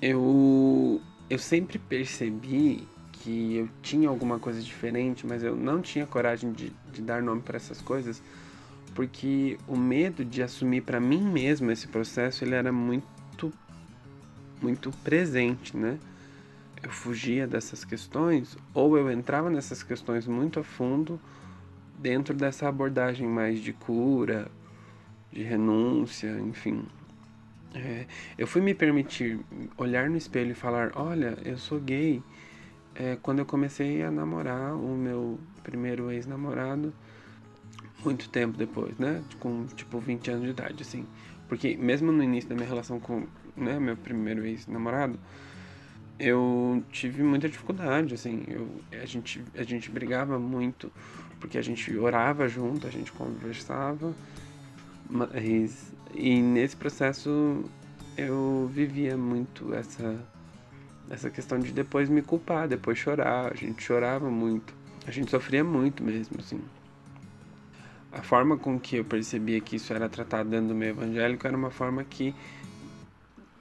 Eu, 0.00 1.00
eu 1.28 1.38
sempre 1.38 1.78
percebi 1.78 2.88
que 3.12 3.56
eu 3.56 3.68
tinha 3.82 4.08
alguma 4.08 4.38
coisa 4.38 4.60
diferente, 4.60 5.26
mas 5.26 5.42
eu 5.42 5.54
não 5.54 5.80
tinha 5.80 6.06
coragem 6.06 6.52
de, 6.52 6.72
de 6.92 7.02
dar 7.02 7.22
nome 7.22 7.40
para 7.42 7.56
essas 7.56 7.80
coisas, 7.80 8.22
porque 8.94 9.58
o 9.68 9.76
medo 9.76 10.24
de 10.24 10.42
assumir 10.42 10.82
para 10.82 10.98
mim 10.98 11.22
mesmo 11.22 11.70
esse 11.70 11.86
processo, 11.86 12.42
ele 12.44 12.54
era 12.54 12.72
muito, 12.72 13.52
muito 14.60 14.90
presente, 15.04 15.76
né? 15.76 15.98
Eu 16.82 16.90
fugia 16.90 17.46
dessas 17.46 17.84
questões 17.84 18.56
ou 18.74 18.98
eu 18.98 19.10
entrava 19.10 19.48
nessas 19.48 19.82
questões 19.82 20.26
muito 20.26 20.60
a 20.60 20.64
fundo 20.64 21.20
dentro 21.98 22.34
dessa 22.34 22.68
abordagem 22.68 23.28
mais 23.28 23.60
de 23.60 23.72
cura, 23.72 24.50
de 25.30 25.42
renúncia, 25.42 26.38
enfim. 26.40 26.84
É, 27.74 28.06
eu 28.36 28.46
fui 28.46 28.60
me 28.60 28.74
permitir 28.74 29.40
olhar 29.78 30.10
no 30.10 30.16
espelho 30.16 30.50
e 30.50 30.54
falar: 30.54 30.92
olha, 30.94 31.38
eu 31.44 31.56
sou 31.56 31.80
gay. 31.80 32.22
É, 32.94 33.16
quando 33.22 33.38
eu 33.38 33.46
comecei 33.46 34.02
a 34.02 34.10
namorar 34.10 34.74
o 34.74 34.94
meu 34.94 35.40
primeiro 35.62 36.10
ex-namorado, 36.10 36.92
muito 38.04 38.28
tempo 38.28 38.58
depois, 38.58 38.98
né? 38.98 39.22
Com 39.40 39.64
tipo 39.66 39.98
20 39.98 40.30
anos 40.30 40.44
de 40.44 40.50
idade, 40.50 40.82
assim. 40.82 41.06
Porque 41.48 41.76
mesmo 41.76 42.12
no 42.12 42.22
início 42.22 42.50
da 42.50 42.54
minha 42.54 42.68
relação 42.68 43.00
com 43.00 43.26
né, 43.56 43.78
meu 43.78 43.96
primeiro 43.96 44.44
ex-namorado, 44.44 45.18
eu 46.22 46.84
tive 46.92 47.20
muita 47.24 47.48
dificuldade, 47.48 48.14
assim, 48.14 48.44
eu, 48.46 48.68
a, 48.92 49.04
gente, 49.04 49.42
a 49.56 49.64
gente 49.64 49.90
brigava 49.90 50.38
muito, 50.38 50.90
porque 51.40 51.58
a 51.58 51.62
gente 51.62 51.94
orava 51.98 52.48
junto, 52.48 52.86
a 52.86 52.90
gente 52.90 53.10
conversava, 53.10 54.14
mas, 55.10 55.92
e 56.14 56.40
nesse 56.40 56.76
processo 56.76 57.64
eu 58.16 58.70
vivia 58.72 59.16
muito 59.16 59.74
essa, 59.74 60.16
essa 61.10 61.28
questão 61.28 61.58
de 61.58 61.72
depois 61.72 62.08
me 62.08 62.22
culpar, 62.22 62.68
depois 62.68 62.96
chorar, 62.96 63.50
a 63.52 63.56
gente 63.56 63.82
chorava 63.82 64.30
muito, 64.30 64.72
a 65.04 65.10
gente 65.10 65.28
sofria 65.28 65.64
muito 65.64 66.04
mesmo, 66.04 66.38
assim. 66.38 66.60
A 68.12 68.22
forma 68.22 68.56
com 68.56 68.78
que 68.78 68.96
eu 68.96 69.04
percebia 69.04 69.60
que 69.60 69.74
isso 69.74 69.92
era 69.92 70.08
tratado 70.08 70.48
dentro 70.48 70.68
do 70.68 70.74
meio 70.74 70.90
evangélico 70.90 71.48
era 71.48 71.56
uma 71.56 71.70
forma 71.70 72.04
que 72.04 72.32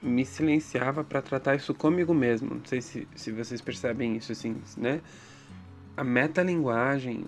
me 0.01 0.25
silenciava 0.25 1.03
para 1.03 1.21
tratar 1.21 1.55
isso 1.55 1.73
comigo 1.73 2.13
mesmo. 2.13 2.55
Não 2.55 2.65
sei 2.65 2.81
se, 2.81 3.07
se 3.15 3.31
vocês 3.31 3.61
percebem 3.61 4.15
isso, 4.17 4.31
assim, 4.31 4.57
né? 4.75 5.01
A 5.95 6.03
metalinguagem 6.03 7.25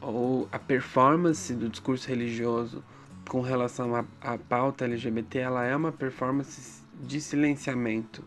ou 0.00 0.48
a 0.52 0.58
performance 0.58 1.52
do 1.54 1.68
discurso 1.68 2.08
religioso 2.08 2.84
com 3.28 3.40
relação 3.40 3.94
à, 3.94 4.04
à 4.20 4.38
pauta 4.38 4.84
LGBT, 4.84 5.38
ela 5.38 5.64
é 5.64 5.74
uma 5.74 5.90
performance 5.90 6.82
de 7.00 7.20
silenciamento 7.20 8.22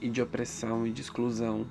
e 0.00 0.08
de 0.08 0.22
opressão 0.22 0.86
e 0.86 0.92
de 0.92 1.00
exclusão. 1.00 1.66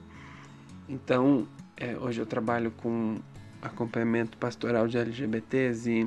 Então, 0.89 1.47
é, 1.75 1.97
hoje 1.97 2.19
eu 2.19 2.25
trabalho 2.25 2.71
com 2.71 3.17
acompanhamento 3.61 4.37
pastoral 4.37 4.87
de 4.87 4.97
LGBTs 4.97 5.89
e 5.89 6.03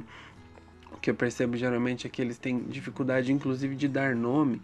o 0.92 0.97
que 1.00 1.11
eu 1.11 1.14
percebo 1.14 1.56
geralmente 1.56 2.06
é 2.06 2.11
que 2.11 2.20
eles 2.20 2.38
têm 2.38 2.59
dificuldade, 2.59 3.32
inclusive, 3.32 3.75
de 3.75 3.88
dar 3.88 4.14
nome 4.14 4.61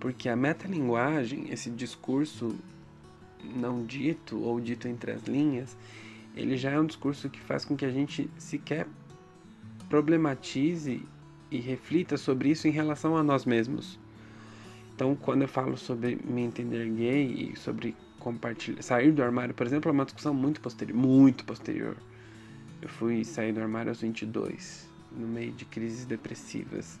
porque 0.00 0.28
a 0.28 0.36
metalinguagem, 0.36 1.46
esse 1.50 1.70
discurso 1.70 2.54
não 3.42 3.84
dito 3.84 4.40
ou 4.40 4.60
dito 4.60 4.88
entre 4.88 5.12
as 5.12 5.24
linhas, 5.24 5.76
ele 6.36 6.56
já 6.56 6.70
é 6.70 6.80
um 6.80 6.86
discurso 6.86 7.28
que 7.28 7.40
faz 7.40 7.64
com 7.64 7.76
que 7.76 7.84
a 7.84 7.90
gente 7.90 8.30
sequer 8.38 8.86
problematize 9.88 11.02
e 11.50 11.58
reflita 11.58 12.16
sobre 12.16 12.50
isso 12.50 12.68
em 12.68 12.70
relação 12.70 13.16
a 13.16 13.22
nós 13.22 13.44
mesmos. 13.44 13.98
Então, 14.94 15.16
quando 15.16 15.42
eu 15.42 15.48
falo 15.48 15.76
sobre 15.76 16.18
me 16.24 16.42
entender 16.42 16.88
gay 16.90 17.52
e 17.52 17.56
sobre 17.56 17.96
compartilhar, 18.18 18.82
sair 18.82 19.12
do 19.12 19.22
armário, 19.22 19.54
por 19.54 19.66
exemplo, 19.66 19.88
é 19.88 19.92
uma 19.92 20.04
discussão 20.04 20.34
muito 20.34 20.60
posterior, 20.60 20.96
muito 20.96 21.44
posterior. 21.44 21.96
Eu 22.82 22.88
fui 22.88 23.24
sair 23.24 23.52
do 23.52 23.60
armário 23.60 23.90
aos 23.90 24.00
22, 24.00 24.88
no 25.16 25.26
meio 25.26 25.52
de 25.52 25.64
crises 25.64 26.04
depressivas 26.04 26.98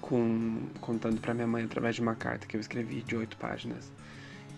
com, 0.00 0.68
contando 0.80 1.20
para 1.20 1.34
minha 1.34 1.46
mãe 1.46 1.64
através 1.64 1.94
de 1.94 2.00
uma 2.00 2.14
carta 2.14 2.46
que 2.46 2.56
eu 2.56 2.60
escrevi 2.60 3.02
de 3.02 3.16
oito 3.16 3.36
páginas 3.36 3.90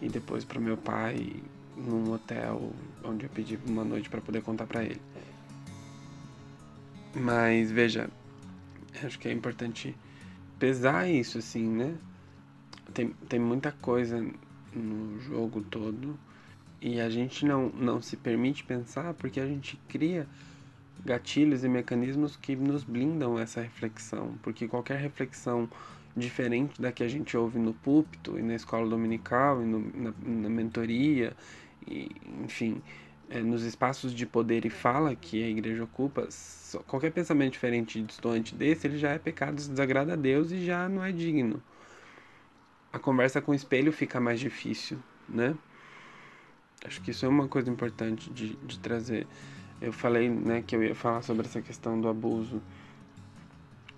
e 0.01 0.09
depois 0.09 0.45
para 0.45 0.61
meu 0.61 0.77
pai 0.77 1.43
num 1.77 2.13
hotel 2.13 2.73
onde 3.05 3.25
eu 3.25 3.31
pedi 3.31 3.59
uma 3.67 3.85
noite 3.85 4.09
para 4.09 4.21
poder 4.21 4.43
contar 4.43 4.67
para 4.67 4.85
ele. 4.85 5.01
Mas 7.15 7.71
veja, 7.71 8.09
acho 9.05 9.19
que 9.19 9.29
é 9.29 9.33
importante 9.33 9.95
pesar 10.59 11.09
isso 11.09 11.39
assim, 11.39 11.67
né? 11.67 11.95
Tem, 12.95 13.09
tem 13.29 13.41
muita 13.41 13.73
coisa 13.73 14.25
no 14.75 15.21
jogo 15.21 15.63
todo 15.63 16.19
e 16.81 17.01
a 17.01 17.09
gente 17.09 17.45
não, 17.45 17.69
não 17.71 18.03
se 18.03 18.17
permite 18.17 18.65
pensar 18.65 19.15
porque 19.15 19.41
a 19.41 19.47
gente 19.47 19.77
cria 19.89 20.27
gatilhos 21.05 21.65
e 21.65 21.69
mecanismos 21.69 22.37
que 22.37 22.55
nos 22.55 22.85
blindam 22.85 23.39
essa 23.39 23.61
reflexão, 23.61 24.39
porque 24.43 24.69
qualquer 24.69 24.99
reflexão 24.99 25.69
diferente 26.17 26.81
da 26.81 26.93
que 26.93 27.03
a 27.03 27.09
gente 27.09 27.37
ouve 27.37 27.59
no 27.59 27.73
púlpito 27.73 28.39
e 28.39 28.43
na 28.43 28.55
escola 28.55 28.89
dominical 28.89 29.63
e 29.63 29.67
no, 29.67 29.81
na, 29.95 30.15
na, 30.23 30.49
mentoria, 30.49 31.35
e, 31.87 32.11
enfim, 32.45 32.83
é, 33.31 33.41
nos 33.41 33.63
espaços 33.63 34.15
de 34.15 34.27
poder 34.27 34.65
e 34.65 34.71
fala 34.71 35.15
que 35.17 35.43
a 35.43 35.49
igreja 35.49 35.85
ocupa, 35.85 36.27
só, 36.31 36.81
qualquer 36.81 37.11
pensamento 37.13 37.55
diferente 37.55 37.99
e 37.99 38.03
distante 38.03 38.55
desse, 38.55 38.87
ele 38.87 38.99
já 38.99 39.11
é 39.11 39.19
pecado, 39.19 39.57
desagrada 39.57 40.13
a 40.13 40.17
Deus 40.17 40.53
e 40.53 40.65
já 40.65 40.89
não 40.89 41.03
é 41.03 41.11
digno. 41.11 41.63
A 42.93 42.99
conversa 42.99 43.41
com 43.41 43.53
o 43.53 43.55
espelho 43.55 43.91
fica 43.91 44.21
mais 44.21 44.39
difícil, 44.39 44.99
né? 45.27 45.57
Acho 46.85 47.01
que 47.01 47.11
isso 47.11 47.25
é 47.25 47.29
uma 47.29 47.49
coisa 47.49 47.71
importante 47.71 48.31
de, 48.31 48.55
de 48.57 48.79
trazer 48.79 49.27
eu 49.83 49.93
falei 49.93 50.29
né, 50.29 50.63
que 50.65 50.77
eu 50.77 50.83
ia 50.83 50.95
falar 50.95 51.23
sobre 51.23 51.47
essa 51.47 51.61
questão 51.61 52.01
do 52.01 52.09
abuso. 52.09 52.63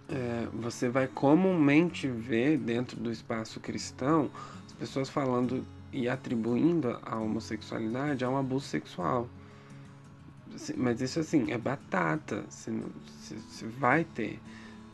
É, 0.08 0.48
você 0.52 0.88
vai 0.88 1.06
comumente 1.06 2.08
ver 2.08 2.56
dentro 2.58 2.98
do 2.98 3.10
espaço 3.10 3.60
cristão 3.60 4.30
as 4.66 4.72
pessoas 4.72 5.10
falando 5.10 5.64
e 5.92 6.08
atribuindo 6.08 6.98
a 7.02 7.18
homossexualidade 7.18 8.24
a 8.24 8.30
um 8.30 8.36
abuso 8.36 8.66
sexual. 8.66 9.28
Mas 10.76 11.00
isso 11.00 11.20
assim, 11.20 11.52
é 11.52 11.58
batata, 11.58 12.44
você, 12.48 12.72
você 13.48 13.66
vai 13.66 14.04
ter. 14.04 14.40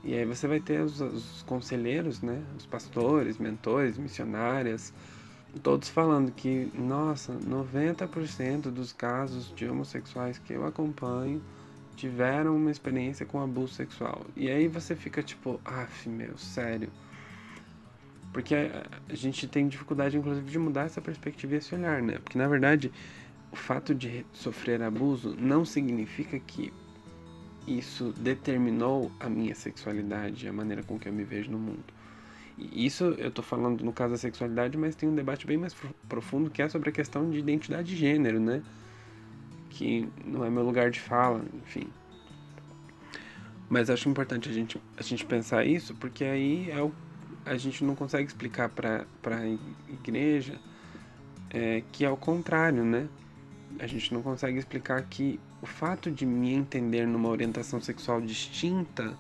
E 0.03 0.15
aí 0.15 0.25
você 0.25 0.49
vai 0.49 0.59
ter 0.59 0.81
os, 0.81 1.01
os 1.01 1.43
conselheiros, 1.43 2.21
né? 2.21 2.43
Os 2.57 2.67
pastores, 2.67 3.39
mentores, 3.39 3.97
missionárias, 3.97 4.93
todos 5.59 5.89
falando 5.89 6.31
que, 6.31 6.71
nossa, 6.75 7.33
90% 7.33 8.71
dos 8.71 8.93
casos 8.93 9.53
de 9.55 9.69
homossexuais 9.69 10.39
que 10.39 10.53
eu 10.53 10.65
acompanho 10.65 11.43
tiveram 11.97 12.57
uma 12.57 12.71
experiência 12.71 13.27
com 13.27 13.43
abuso 13.43 13.75
sexual. 13.75 14.25
E 14.37 14.49
aí 14.49 14.69
você 14.69 14.95
fica 14.95 15.23
tipo, 15.23 15.61
af, 15.65 16.09
meu, 16.09 16.39
sério. 16.39 16.89
Porque 18.33 18.55
a 18.55 19.15
gente 19.15 19.49
tem 19.49 19.67
dificuldade, 19.67 20.17
inclusive, 20.17 20.49
de 20.49 20.59
mudar 20.59 20.85
essa 20.85 21.01
perspectiva 21.01 21.55
e 21.55 21.59
esse 21.59 21.75
olhar, 21.75 22.01
né? 22.01 22.19
Porque, 22.19 22.39
na 22.39 22.47
verdade, 22.47 22.93
o 23.51 23.57
fato 23.57 23.95
de 23.95 24.25
sofrer 24.33 24.81
abuso 24.83 25.35
não 25.37 25.65
significa 25.65 26.39
que 26.39 26.73
isso 27.67 28.15
determinou 28.17 29.11
a 29.19 29.29
minha 29.29 29.55
sexualidade, 29.55 30.49
a 30.49 30.53
maneira 30.53 30.83
com 30.83 30.99
que 30.99 31.09
eu 31.09 31.13
me 31.13 31.25
vejo 31.25 31.51
no 31.51 31.59
mundo. 31.59 32.00
Isso 32.73 33.05
eu 33.19 33.31
tô 33.31 33.43
falando 33.43 33.83
no 33.83 33.93
caso 33.93 34.13
da 34.13 34.19
sexualidade, 34.19 34.77
mas 34.77 34.95
tem 34.95 35.09
um 35.09 35.15
debate 35.15 35.47
bem 35.47 35.57
mais 35.57 35.75
profundo 36.09 36.51
que 36.51 36.61
é 36.61 36.69
sobre 36.69 36.91
a 36.91 36.93
questão 36.93 37.31
de 37.31 37.39
identidade 37.39 37.89
de 37.89 37.97
gênero, 37.97 38.39
né? 38.39 38.63
Que 39.71 40.07
não 40.25 40.45
é 40.45 40.51
meu 40.51 40.63
lugar 40.63 40.91
de 40.91 41.01
fala, 41.01 41.43
enfim. 41.63 41.89
Mas 43.69 43.89
acho 43.89 44.09
importante 44.09 44.49
a 44.49 44.53
gente, 44.53 44.81
a 44.97 45.03
gente 45.03 45.25
pensar 45.25 45.65
isso, 45.65 45.95
porque 45.95 46.25
aí 46.25 46.71
é 46.71 46.83
o, 46.83 46.93
a 47.47 47.57
gente 47.57 47.85
não 47.85 47.95
consegue 47.95 48.27
explicar 48.27 48.69
para 48.69 49.07
a 49.25 49.47
igreja 49.89 50.59
é, 51.51 51.83
que 51.93 52.05
é 52.05 52.11
o 52.11 52.17
contrário, 52.17 52.85
né? 52.85 53.09
A 53.79 53.87
gente 53.87 54.13
não 54.13 54.23
consegue 54.23 54.59
explicar 54.59 55.03
que 55.03 55.41
o 55.63 55.67
fato 55.67 56.11
de 56.11 56.27
me 56.27 56.53
entender 56.53 57.07
numa 57.07 57.29
orientação 57.29 57.81
sexual 57.81 58.21
distinta 58.21 59.17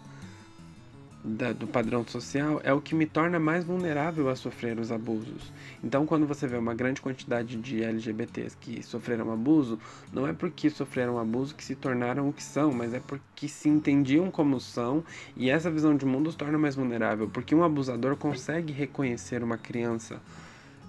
da, 1.23 1.53
do 1.53 1.67
padrão 1.67 2.07
social 2.07 2.61
é 2.65 2.73
o 2.73 2.81
que 2.81 2.95
me 2.95 3.07
torna 3.07 3.39
mais 3.39 3.65
vulnerável 3.65 4.29
a 4.29 4.37
sofrer 4.37 4.79
os 4.79 4.91
abusos. 4.91 5.53
Então, 5.85 6.07
quando 6.07 6.27
você 6.27 6.47
vê 6.47 6.57
uma 6.57 6.75
grande 6.75 7.01
quantidade 7.01 7.57
de 7.57 7.83
LGBTs 7.83 8.57
que 8.57 8.83
sofreram 8.83 9.31
abuso, 9.33 9.79
não 10.13 10.27
é 10.27 10.33
porque 10.33 10.71
sofreram 10.71 11.19
abuso 11.19 11.55
que 11.55 11.65
se 11.65 11.75
tornaram 11.75 12.29
o 12.29 12.33
que 12.33 12.43
são, 12.43 12.73
mas 12.73 12.95
é 12.95 13.01
porque 13.01 13.49
se 13.49 13.69
entendiam 13.69 14.31
como 14.31 14.59
são 14.59 15.05
e 15.37 15.51
essa 15.51 15.71
visão 15.71 15.95
de 15.95 16.07
mundo 16.07 16.29
os 16.29 16.35
torna 16.35 16.59
mais 16.59 16.75
vulnerável. 16.75 17.29
Porque 17.29 17.55
um 17.55 17.63
abusador 17.63 18.17
consegue 18.17 18.73
reconhecer 18.73 19.43
uma 19.43 19.59
criança 19.59 20.21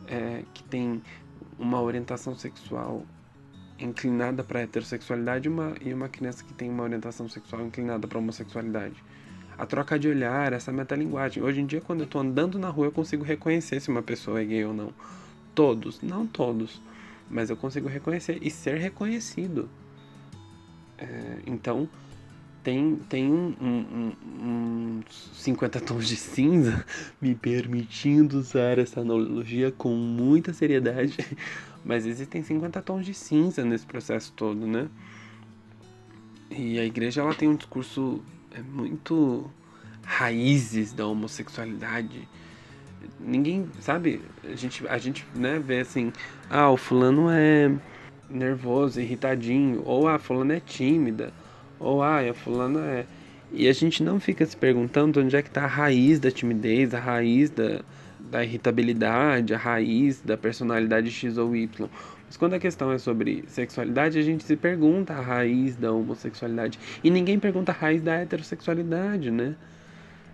é, 0.07 0.43
que 0.53 0.63
tem 0.63 1.01
uma 1.59 1.81
orientação 1.81 2.35
sexual 2.35 3.05
inclinada 3.77 4.43
para 4.43 4.61
heterossexualidade 4.61 5.47
e 5.47 5.51
uma, 5.51 5.73
e 5.81 5.93
uma 5.93 6.07
criança 6.07 6.43
que 6.43 6.53
tem 6.53 6.69
uma 6.69 6.83
orientação 6.83 7.27
sexual 7.27 7.65
inclinada 7.65 8.07
para 8.07 8.19
homossexualidade 8.19 9.03
a 9.61 9.65
troca 9.67 9.99
de 9.99 10.07
olhar, 10.07 10.53
essa 10.53 10.71
metalinguagem. 10.71 11.43
Hoje 11.43 11.61
em 11.61 11.67
dia, 11.67 11.79
quando 11.79 11.99
eu 11.99 12.05
estou 12.05 12.19
andando 12.19 12.57
na 12.57 12.67
rua, 12.67 12.87
eu 12.87 12.91
consigo 12.91 13.23
reconhecer 13.23 13.79
se 13.79 13.89
uma 13.89 14.01
pessoa 14.01 14.41
é 14.41 14.43
gay 14.43 14.65
ou 14.65 14.73
não. 14.73 14.91
Todos, 15.53 16.01
não 16.01 16.25
todos, 16.25 16.81
mas 17.29 17.51
eu 17.51 17.55
consigo 17.55 17.87
reconhecer 17.87 18.39
e 18.41 18.49
ser 18.49 18.79
reconhecido. 18.79 19.69
É, 20.97 21.37
então, 21.45 21.87
tem, 22.63 22.95
tem 23.07 23.31
um, 23.31 23.55
um, 23.61 24.13
um, 24.43 25.01
50 25.33 25.79
tons 25.81 26.07
de 26.07 26.15
cinza, 26.15 26.83
me 27.21 27.35
permitindo 27.35 28.39
usar 28.39 28.79
essa 28.79 29.01
analogia 29.01 29.71
com 29.71 29.93
muita 29.93 30.53
seriedade, 30.53 31.19
mas 31.85 32.07
existem 32.07 32.41
50 32.41 32.81
tons 32.81 33.05
de 33.05 33.13
cinza 33.13 33.63
nesse 33.63 33.85
processo 33.85 34.33
todo, 34.35 34.65
né? 34.65 34.89
E 36.49 36.79
a 36.79 36.83
igreja 36.83 37.21
ela 37.21 37.35
tem 37.35 37.47
um 37.47 37.55
discurso 37.55 38.23
é 38.55 38.61
muito 38.61 39.49
raízes 40.03 40.93
da 40.93 41.05
homossexualidade. 41.05 42.27
Ninguém, 43.19 43.69
sabe? 43.79 44.21
A 44.43 44.55
gente, 44.55 44.87
a 44.87 44.97
gente 44.97 45.25
né, 45.35 45.59
vê 45.59 45.79
assim, 45.79 46.11
ah, 46.49 46.69
o 46.69 46.77
fulano 46.77 47.29
é 47.29 47.71
nervoso, 48.29 48.99
irritadinho, 48.99 49.81
ou 49.85 50.07
ah, 50.07 50.15
a 50.15 50.19
fulana 50.19 50.55
é 50.55 50.59
tímida, 50.59 51.33
ou 51.79 52.01
ah, 52.01 52.19
a 52.19 52.33
fulana 52.33 52.79
é. 52.81 53.05
E 53.51 53.67
a 53.67 53.73
gente 53.73 54.01
não 54.01 54.19
fica 54.19 54.45
se 54.45 54.55
perguntando 54.55 55.19
onde 55.19 55.35
é 55.35 55.41
que 55.41 55.49
está 55.49 55.63
a 55.63 55.67
raiz 55.67 56.19
da 56.19 56.31
timidez, 56.31 56.93
a 56.93 56.99
raiz 56.99 57.49
da, 57.49 57.81
da 58.29 58.43
irritabilidade, 58.43 59.53
a 59.53 59.57
raiz 59.57 60.21
da 60.21 60.37
personalidade 60.37 61.09
X 61.09 61.37
ou 61.37 61.55
Y. 61.55 61.89
Mas 62.25 62.37
quando 62.37 62.53
a 62.53 62.59
questão 62.59 62.91
é 62.91 62.97
sobre 62.97 63.43
sexualidade, 63.47 64.17
a 64.17 64.21
gente 64.21 64.43
se 64.43 64.55
pergunta 64.55 65.13
a 65.13 65.21
raiz 65.21 65.75
da 65.75 65.91
homossexualidade. 65.91 66.79
E 67.03 67.09
ninguém 67.09 67.39
pergunta 67.39 67.71
a 67.71 67.75
raiz 67.75 68.01
da 68.01 68.15
heterossexualidade, 68.15 69.31
né? 69.31 69.55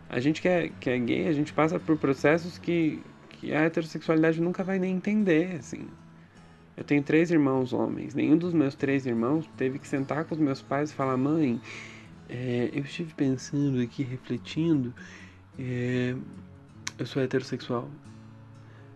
A 0.09 0.19
gente 0.19 0.41
que 0.41 0.47
é, 0.47 0.69
que 0.79 0.89
é 0.89 0.97
gay, 0.99 1.27
a 1.27 1.33
gente 1.33 1.51
passa 1.51 1.79
por 1.79 1.97
processos 1.97 2.57
que, 2.57 3.01
que 3.29 3.53
a 3.53 3.61
heterossexualidade 3.61 4.41
nunca 4.41 4.63
vai 4.63 4.79
nem 4.79 4.95
entender, 4.95 5.55
assim. 5.59 5.87
Eu 6.77 6.83
tenho 6.83 7.01
três 7.01 7.31
irmãos 7.31 7.73
homens. 7.73 8.13
Nenhum 8.13 8.37
dos 8.37 8.53
meus 8.53 8.75
três 8.75 9.07
irmãos 9.07 9.49
teve 9.57 9.79
que 9.79 9.87
sentar 9.87 10.25
com 10.25 10.35
os 10.35 10.39
meus 10.39 10.61
pais 10.61 10.91
e 10.91 10.93
falar: 10.93 11.17
Mãe, 11.17 11.59
é, 12.29 12.69
eu 12.71 12.83
estive 12.83 13.13
pensando 13.15 13.81
aqui, 13.81 14.03
refletindo, 14.03 14.93
é, 15.57 16.15
eu 16.97 17.05
sou 17.05 17.21
heterossexual. 17.21 17.89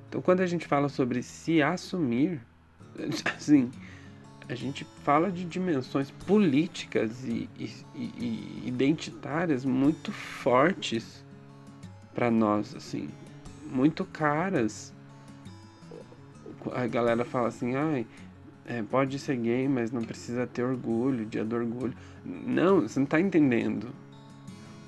Então, 0.10 0.22
quando 0.22 0.42
a 0.42 0.46
gente 0.46 0.68
fala 0.68 0.90
sobre 0.90 1.24
se 1.24 1.62
assumir, 1.62 2.42
assim, 3.36 3.72
a 4.50 4.56
gente 4.56 4.86
fala 5.04 5.32
de 5.32 5.46
dimensões 5.46 6.12
políticas 6.12 7.24
e, 7.24 7.50
e, 7.58 7.70
e 7.96 8.64
identitárias 8.66 9.64
muito 9.64 10.12
fortes 10.12 11.24
para 12.14 12.30
nós, 12.30 12.76
assim, 12.76 13.10
muito 13.66 14.04
caras. 14.04 14.94
A 16.74 16.86
galera 16.86 17.24
fala 17.24 17.48
assim, 17.48 17.76
ai, 17.76 18.06
é, 18.66 18.84
pode 18.84 19.18
ser 19.18 19.38
gay, 19.38 19.68
mas 19.68 19.92
não 19.92 20.02
precisa 20.02 20.46
ter 20.46 20.64
orgulho, 20.64 21.26
dia 21.26 21.44
do 21.44 21.56
orgulho. 21.56 21.94
Não, 22.26 22.82
você 22.82 23.00
não 23.00 23.08
tá 23.08 23.20
entendendo. 23.20 23.88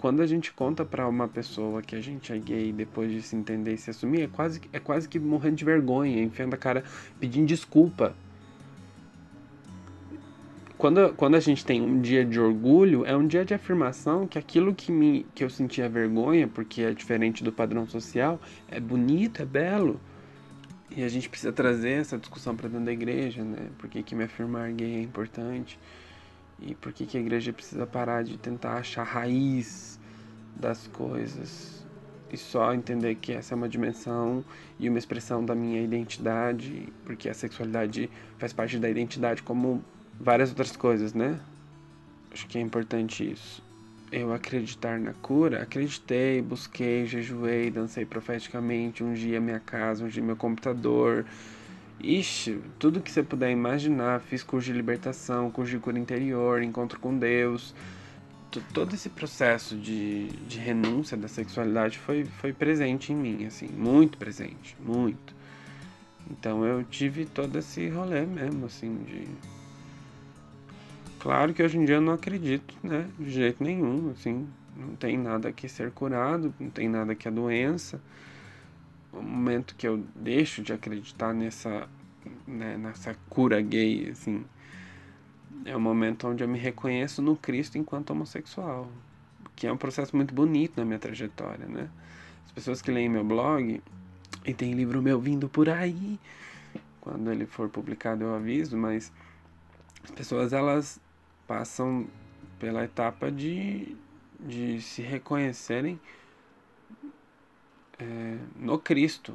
Quando 0.03 0.21
a 0.21 0.27
gente 0.27 0.51
conta 0.51 0.83
para 0.83 1.07
uma 1.07 1.29
pessoa 1.29 1.81
que 1.81 1.95
a 1.95 2.01
gente 2.01 2.33
é 2.33 2.37
gay 2.37 2.73
depois 2.73 3.09
de 3.09 3.21
se 3.21 3.37
entender 3.37 3.75
e 3.75 3.77
se 3.77 3.89
assumir, 3.89 4.23
é 4.23 4.27
quase, 4.27 4.59
é 4.73 4.77
quase 4.77 5.07
que 5.07 5.17
morrendo 5.17 5.55
de 5.55 5.63
vergonha, 5.63 6.21
enfiando 6.21 6.53
a 6.53 6.57
cara, 6.57 6.83
pedindo 7.21 7.47
desculpa 7.47 8.13
quando, 10.77 11.13
quando 11.13 11.35
a 11.35 11.39
gente 11.39 11.65
tem 11.65 11.81
um 11.81 12.01
dia 12.01 12.25
de 12.25 12.37
orgulho, 12.37 13.05
é 13.05 13.15
um 13.15 13.25
dia 13.25 13.45
de 13.45 13.53
afirmação 13.53 14.27
que 14.27 14.37
aquilo 14.37 14.75
que, 14.75 14.91
me, 14.91 15.25
que 15.33 15.41
eu 15.41 15.49
sentia 15.49 15.87
vergonha, 15.87 16.49
porque 16.49 16.81
é 16.81 16.91
diferente 16.91 17.41
do 17.41 17.53
padrão 17.53 17.87
social, 17.87 18.41
é 18.67 18.81
bonito, 18.81 19.41
é 19.41 19.45
belo. 19.45 20.01
E 20.91 21.01
a 21.01 21.07
gente 21.07 21.29
precisa 21.29 21.53
trazer 21.53 22.01
essa 22.01 22.17
discussão 22.17 22.57
para 22.57 22.67
dentro 22.67 22.83
da 22.83 22.91
igreja, 22.91 23.41
né? 23.41 23.69
Por 23.77 23.89
que, 23.89 24.03
que 24.03 24.13
me 24.13 24.25
afirmar 24.25 24.69
gay 24.73 24.97
é 24.97 25.01
importante? 25.01 25.79
E 26.65 26.75
por 26.75 26.93
que, 26.93 27.05
que 27.05 27.17
a 27.17 27.19
igreja 27.19 27.51
precisa 27.51 27.85
parar 27.85 28.23
de 28.23 28.37
tentar 28.37 28.77
achar 28.77 29.03
raiz 29.03 29.99
das 30.55 30.87
coisas 30.87 31.85
e 32.31 32.37
só 32.37 32.73
entender 32.73 33.15
que 33.15 33.33
essa 33.33 33.53
é 33.53 33.55
uma 33.55 33.67
dimensão 33.67 34.43
e 34.79 34.87
uma 34.87 34.97
expressão 34.97 35.45
da 35.45 35.53
minha 35.53 35.81
identidade, 35.81 36.87
porque 37.05 37.29
a 37.29 37.33
sexualidade 37.33 38.09
faz 38.37 38.53
parte 38.53 38.79
da 38.79 38.89
identidade 38.89 39.43
como 39.43 39.83
várias 40.19 40.49
outras 40.49 40.75
coisas, 40.75 41.13
né? 41.13 41.39
Acho 42.31 42.47
que 42.47 42.57
é 42.57 42.61
importante 42.61 43.29
isso. 43.29 43.61
Eu 44.11 44.33
acreditar 44.33 44.99
na 44.99 45.13
cura, 45.13 45.61
acreditei, 45.61 46.41
busquei, 46.41 47.05
jejuei, 47.05 47.69
dancei 47.69 48.05
profeticamente, 48.05 49.03
ungi 49.03 49.35
a 49.35 49.41
minha 49.41 49.59
casa, 49.59 50.05
ungi 50.05 50.21
meu 50.21 50.35
computador. 50.35 51.25
Ixi, 52.01 52.59
tudo 52.79 53.01
que 53.01 53.11
você 53.11 53.23
puder 53.23 53.51
imaginar, 53.51 54.19
fiz 54.21 54.43
curso 54.43 54.67
de 54.67 54.73
libertação, 54.73 55.49
curso 55.49 55.71
de 55.71 55.79
cura 55.79 55.97
interior, 55.97 56.61
encontro 56.61 56.99
com 56.99 57.17
Deus. 57.17 57.73
Todo 58.73 58.93
esse 58.93 59.09
processo 59.09 59.75
de, 59.75 60.27
de 60.47 60.59
renúncia 60.59 61.17
da 61.17 61.27
sexualidade 61.27 61.97
foi, 61.97 62.25
foi 62.25 62.53
presente 62.53 63.11
em 63.11 63.15
mim, 63.15 63.45
assim, 63.45 63.67
muito 63.67 64.17
presente, 64.17 64.75
muito. 64.79 65.33
Então 66.29 66.65
eu 66.65 66.83
tive 66.83 67.25
todo 67.25 67.57
esse 67.57 67.89
rolê 67.89 68.25
mesmo, 68.25 68.65
assim, 68.65 68.95
de 69.05 69.27
Claro 71.23 71.53
que 71.53 71.63
hoje 71.63 71.77
em 71.77 71.85
dia 71.85 71.95
eu 71.95 72.01
não 72.01 72.11
acredito, 72.11 72.75
né? 72.83 73.07
De 73.17 73.31
jeito 73.31 73.63
nenhum, 73.63 74.11
assim. 74.11 74.45
Não 74.75 74.93
tem 74.93 75.17
nada 75.17 75.53
que 75.53 75.69
ser 75.69 75.89
curado, 75.91 76.53
não 76.59 76.69
tem 76.69 76.89
nada 76.89 77.15
que 77.15 77.29
a 77.29 77.31
doença. 77.31 78.01
O 79.13 79.21
momento 79.21 79.75
que 79.75 79.87
eu 79.87 80.03
deixo 80.15 80.63
de 80.63 80.73
acreditar 80.73 81.33
nessa, 81.33 81.87
né, 82.47 82.77
nessa 82.77 83.15
cura 83.29 83.61
gay, 83.61 84.09
assim, 84.09 84.43
é 85.65 85.75
o 85.75 85.79
momento 85.79 86.27
onde 86.27 86.43
eu 86.43 86.47
me 86.47 86.57
reconheço 86.57 87.21
no 87.21 87.35
Cristo 87.35 87.77
enquanto 87.77 88.09
homossexual. 88.09 88.89
Que 89.55 89.67
é 89.67 89.71
um 89.71 89.77
processo 89.77 90.15
muito 90.15 90.33
bonito 90.33 90.73
na 90.77 90.85
minha 90.85 90.99
trajetória, 90.99 91.67
né? 91.67 91.89
As 92.45 92.51
pessoas 92.51 92.81
que 92.81 92.91
leem 92.91 93.07
meu 93.07 93.23
blog, 93.23 93.81
e 94.45 94.53
tem 94.53 94.73
livro 94.73 95.01
meu 95.01 95.19
vindo 95.19 95.47
por 95.47 95.69
aí, 95.69 96.19
quando 96.99 97.31
ele 97.31 97.45
for 97.45 97.69
publicado 97.69 98.23
eu 98.23 98.35
aviso, 98.35 98.77
mas 98.77 99.11
as 100.03 100.11
pessoas 100.11 100.53
elas 100.53 100.99
passam 101.47 102.07
pela 102.59 102.83
etapa 102.83 103.31
de, 103.31 103.95
de 104.39 104.81
se 104.81 105.01
reconhecerem 105.01 105.99
é, 107.99 108.37
no 108.55 108.77
Cristo. 108.77 109.33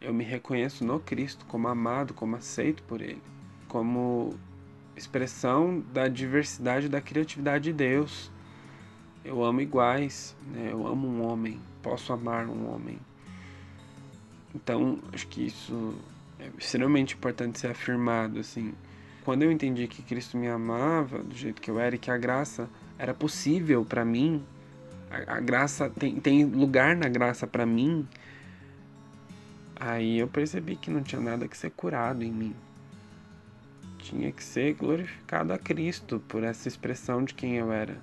Eu 0.00 0.12
me 0.12 0.24
reconheço 0.24 0.84
no 0.84 0.98
Cristo 0.98 1.44
como 1.46 1.68
amado, 1.68 2.12
como 2.12 2.34
aceito 2.34 2.82
por 2.82 3.00
Ele, 3.00 3.22
como 3.68 4.34
expressão 4.96 5.82
da 5.92 6.08
diversidade 6.08 6.88
da 6.88 7.00
criatividade 7.00 7.64
de 7.64 7.72
Deus. 7.72 8.30
Eu 9.24 9.44
amo 9.44 9.60
iguais, 9.60 10.36
né? 10.48 10.70
eu 10.72 10.86
amo 10.86 11.06
um 11.06 11.24
homem, 11.24 11.60
posso 11.80 12.12
amar 12.12 12.46
um 12.46 12.72
homem. 12.72 12.98
Então, 14.54 14.98
acho 15.12 15.26
que 15.28 15.46
isso 15.46 15.94
é 16.38 16.50
extremamente 16.58 17.14
importante 17.14 17.58
ser 17.58 17.70
afirmado, 17.70 18.40
assim. 18.40 18.74
Quando 19.24 19.44
eu 19.44 19.52
entendi 19.52 19.86
que 19.86 20.02
Cristo 20.02 20.36
me 20.36 20.48
amava 20.48 21.22
do 21.22 21.34
jeito 21.34 21.62
que 21.62 21.70
eu 21.70 21.78
era 21.78 21.94
e 21.94 21.98
que 21.98 22.10
a 22.10 22.18
graça 22.18 22.68
era 22.98 23.14
possível 23.14 23.84
para 23.84 24.04
mim, 24.04 24.44
a, 25.26 25.40
graça 25.40 25.90
tem, 25.90 26.20
tem 26.20 26.44
lugar 26.44 26.96
na 26.96 27.08
graça 27.08 27.46
para 27.46 27.66
mim, 27.66 28.06
aí 29.76 30.18
eu 30.18 30.28
percebi 30.28 30.76
que 30.76 30.90
não 30.90 31.02
tinha 31.02 31.20
nada 31.20 31.46
que 31.46 31.56
ser 31.56 31.70
curado 31.70 32.22
em 32.22 32.32
mim. 32.32 32.54
Tinha 33.98 34.32
que 34.32 34.42
ser 34.42 34.74
glorificado 34.74 35.52
a 35.52 35.58
Cristo 35.58 36.20
por 36.26 36.42
essa 36.42 36.66
expressão 36.66 37.24
de 37.24 37.34
quem 37.34 37.56
eu 37.56 37.72
era. 37.72 37.96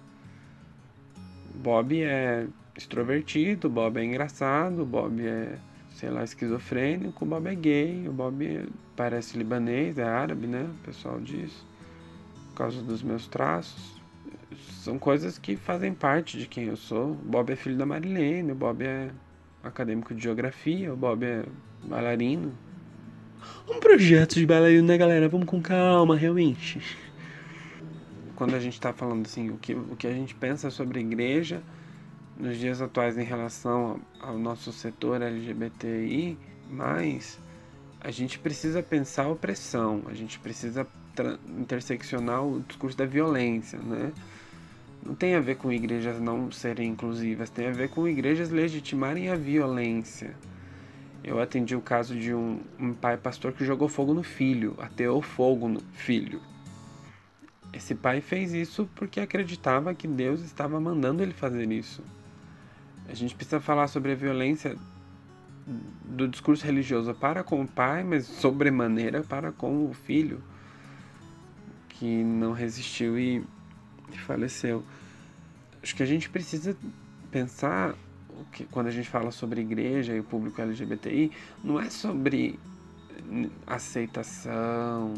Bob 1.56 2.02
é 2.02 2.48
extrovertido, 2.76 3.70
Bob 3.70 4.00
é 4.00 4.04
engraçado, 4.04 4.86
Bob 4.86 5.22
é 5.26 5.58
sei 6.00 6.10
lá, 6.10 6.24
esquizofrênico, 6.24 7.26
o 7.26 7.28
Bob 7.28 7.46
é 7.48 7.56
gay, 7.56 8.08
o 8.08 8.14
Bob 8.14 8.70
parece 8.96 9.38
libanês, 9.38 9.98
é 9.98 10.04
árabe, 10.04 10.48
né? 10.48 10.64
O 10.64 10.86
pessoal 10.86 11.20
diz. 11.20 11.52
Por 12.50 12.56
causa 12.56 12.82
dos 12.82 13.04
meus 13.04 13.28
traços. 13.28 13.99
São 14.84 14.98
coisas 14.98 15.38
que 15.38 15.56
fazem 15.56 15.94
parte 15.94 16.38
de 16.38 16.48
quem 16.48 16.66
eu 16.66 16.76
sou. 16.76 17.12
O 17.12 17.16
Bob 17.16 17.52
é 17.52 17.56
filho 17.56 17.78
da 17.78 17.86
Marilene, 17.86 18.52
o 18.52 18.56
Bob 18.56 18.84
é 18.84 19.12
acadêmico 19.64 20.14
de 20.14 20.24
geografia, 20.24 20.94
o 20.94 20.98
Bob 20.98 21.24
é 21.26 21.46
bailarino. 21.84 22.54
Um 23.70 23.80
projeto 23.80 24.36
de 24.36 24.46
bailarino, 24.46 24.88
né, 24.88 24.98
galera? 24.98 25.30
Vamos 25.30 25.48
com 25.48 25.62
calma, 25.62 26.16
realmente. 26.16 26.82
Quando 28.36 28.56
a 28.56 28.60
gente 28.60 28.74
está 28.74 28.94
falando 28.94 29.26
assim, 29.26 29.50
o 29.50 29.58
que, 29.58 29.74
o 29.74 29.96
que 29.96 30.08
a 30.08 30.14
gente 30.14 30.34
pensa 30.34 30.70
sobre 30.70 31.00
a 31.00 31.02
igreja 31.02 31.62
nos 32.38 32.58
dias 32.58 32.82
atuais 32.82 33.18
em 33.18 33.24
relação 33.24 34.00
ao 34.22 34.38
nosso 34.38 34.72
setor 34.72 35.22
LGBTI, 35.22 36.38
mas 36.70 37.40
a 38.00 38.12
gente 38.12 38.40
precisa 38.40 38.82
pensar 38.82 39.26
a 39.26 39.30
opressão, 39.30 40.04
a 40.08 40.14
gente 40.14 40.40
precisa 40.40 40.88
interseccionar 41.58 42.44
o 42.44 42.62
discurso 42.62 42.98
da 42.98 43.06
violência, 43.06 43.80
né? 43.80 44.12
Não 45.06 45.16
tem 45.16 45.36
a 45.36 45.40
ver 45.40 45.56
com 45.56 45.72
igrejas 45.72 46.20
não 46.20 46.52
serem 46.52 46.90
inclusivas, 46.90 47.50
tem 47.50 47.68
a 47.68 47.72
ver 47.72 47.90
com 47.90 48.08
igrejas 48.08 48.50
legitimarem 48.50 49.30
a 49.30 49.36
violência. 49.36 50.36
Eu 51.24 51.42
atendi 51.42 51.76
o 51.76 51.82
caso 51.82 52.16
de 52.16 52.34
um, 52.34 52.62
um 52.80 52.94
pai 52.94 53.18
pastor 53.18 53.54
que 53.54 53.66
jogou 53.66 53.88
fogo 53.88 54.14
no 54.14 54.24
filho, 54.24 54.76
ateou 54.80 55.22
fogo 55.22 55.68
no 55.68 55.82
filho. 55.94 56.42
Esse 57.72 57.94
pai 57.94 58.20
fez 58.20 58.54
isso 58.54 58.90
porque 58.96 59.20
acreditava 59.20 59.94
que 59.94 60.08
Deus 60.08 60.42
estava 60.42 60.80
mandando 60.80 61.22
ele 61.22 61.34
fazer 61.34 61.72
isso. 61.72 62.04
A 63.08 63.14
gente 63.14 63.36
precisa 63.36 63.60
falar 63.60 63.88
sobre 63.88 64.12
a 64.12 64.16
violência 64.16 64.76
do 66.04 66.28
discurso 66.28 66.66
religioso 66.66 67.14
para 67.14 67.44
com 67.44 67.62
o 67.62 67.68
pai, 67.68 68.04
mas 68.04 68.26
sobremaneira 68.26 69.24
para 69.24 69.52
com 69.52 69.86
o 69.86 69.94
filho, 69.94 70.42
que 72.00 72.24
não 72.24 72.54
resistiu 72.54 73.20
e 73.20 73.44
faleceu. 74.26 74.84
Acho 75.84 75.94
que 75.94 76.02
a 76.02 76.06
gente 76.06 76.30
precisa 76.30 76.76
pensar 77.30 77.94
que 78.54 78.64
quando 78.66 78.88
a 78.88 78.92
gente 78.92 79.10
fala 79.10 79.32
sobre 79.32 79.60
igreja 79.60 80.14
e 80.16 80.22
o 80.22 80.24
público 80.24 80.62
LGBTI, 80.62 81.30
não 81.62 81.78
é 81.78 81.90
sobre 81.90 82.58
aceitação, 83.68 85.14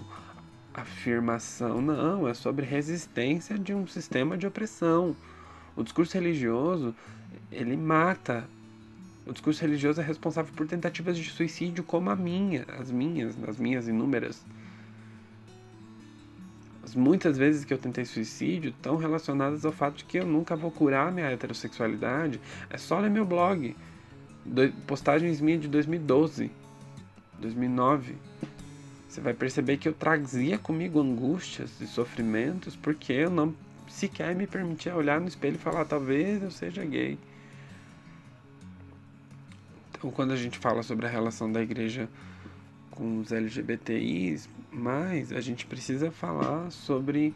afirmação, 0.73 1.81
não, 1.81 2.27
é 2.27 2.33
sobre 2.33 2.65
resistência 2.65 3.59
de 3.59 3.75
um 3.75 3.85
sistema 3.85 4.35
de 4.35 4.47
opressão. 4.47 5.15
O 5.75 5.83
discurso 5.83 6.15
religioso 6.15 6.95
ele 7.51 7.77
mata. 7.77 8.43
O 9.25 9.31
discurso 9.31 9.61
religioso 9.61 10.01
é 10.01 10.03
responsável 10.03 10.51
por 10.55 10.67
tentativas 10.67 11.15
de 11.15 11.29
suicídio 11.29 11.83
como 11.83 12.09
a 12.09 12.15
minha, 12.15 12.65
as 12.79 12.89
minhas, 12.89 13.35
as 13.47 13.57
minhas 13.57 13.87
inúmeras. 13.87 14.43
As 16.91 16.95
muitas 16.95 17.37
vezes 17.37 17.63
que 17.63 17.73
eu 17.73 17.77
tentei 17.77 18.03
suicídio 18.03 18.71
estão 18.71 18.97
relacionadas 18.97 19.63
ao 19.63 19.71
fato 19.71 19.99
de 19.99 20.03
que 20.03 20.19
eu 20.19 20.25
nunca 20.25 20.57
vou 20.57 20.69
curar 20.69 21.09
minha 21.09 21.27
heterossexualidade. 21.27 22.37
É 22.69 22.77
só 22.77 22.99
ler 22.99 23.09
meu 23.09 23.25
blog. 23.25 23.73
Do, 24.45 24.69
postagens 24.85 25.39
minhas 25.39 25.61
de 25.61 25.69
2012, 25.69 26.51
2009. 27.39 28.17
Você 29.07 29.21
vai 29.21 29.33
perceber 29.33 29.77
que 29.77 29.87
eu 29.87 29.93
trazia 29.93 30.57
comigo 30.57 30.99
angústias 30.99 31.79
e 31.79 31.87
sofrimentos 31.87 32.75
porque 32.75 33.13
eu 33.13 33.29
não 33.29 33.55
sequer 33.87 34.35
me 34.35 34.45
permitia 34.45 34.93
olhar 34.93 35.21
no 35.21 35.29
espelho 35.29 35.55
e 35.55 35.59
falar: 35.59 35.85
talvez 35.85 36.43
eu 36.43 36.51
seja 36.51 36.83
gay. 36.83 37.17
Então, 39.91 40.11
quando 40.11 40.31
a 40.31 40.35
gente 40.35 40.59
fala 40.59 40.83
sobre 40.83 41.05
a 41.05 41.09
relação 41.09 41.49
da 41.49 41.61
igreja 41.61 42.09
com 43.01 43.19
os 43.19 43.31
LGBTIs, 43.31 44.47
mais 44.71 45.33
a 45.33 45.41
gente 45.41 45.65
precisa 45.65 46.11
falar 46.11 46.69
sobre 46.69 47.33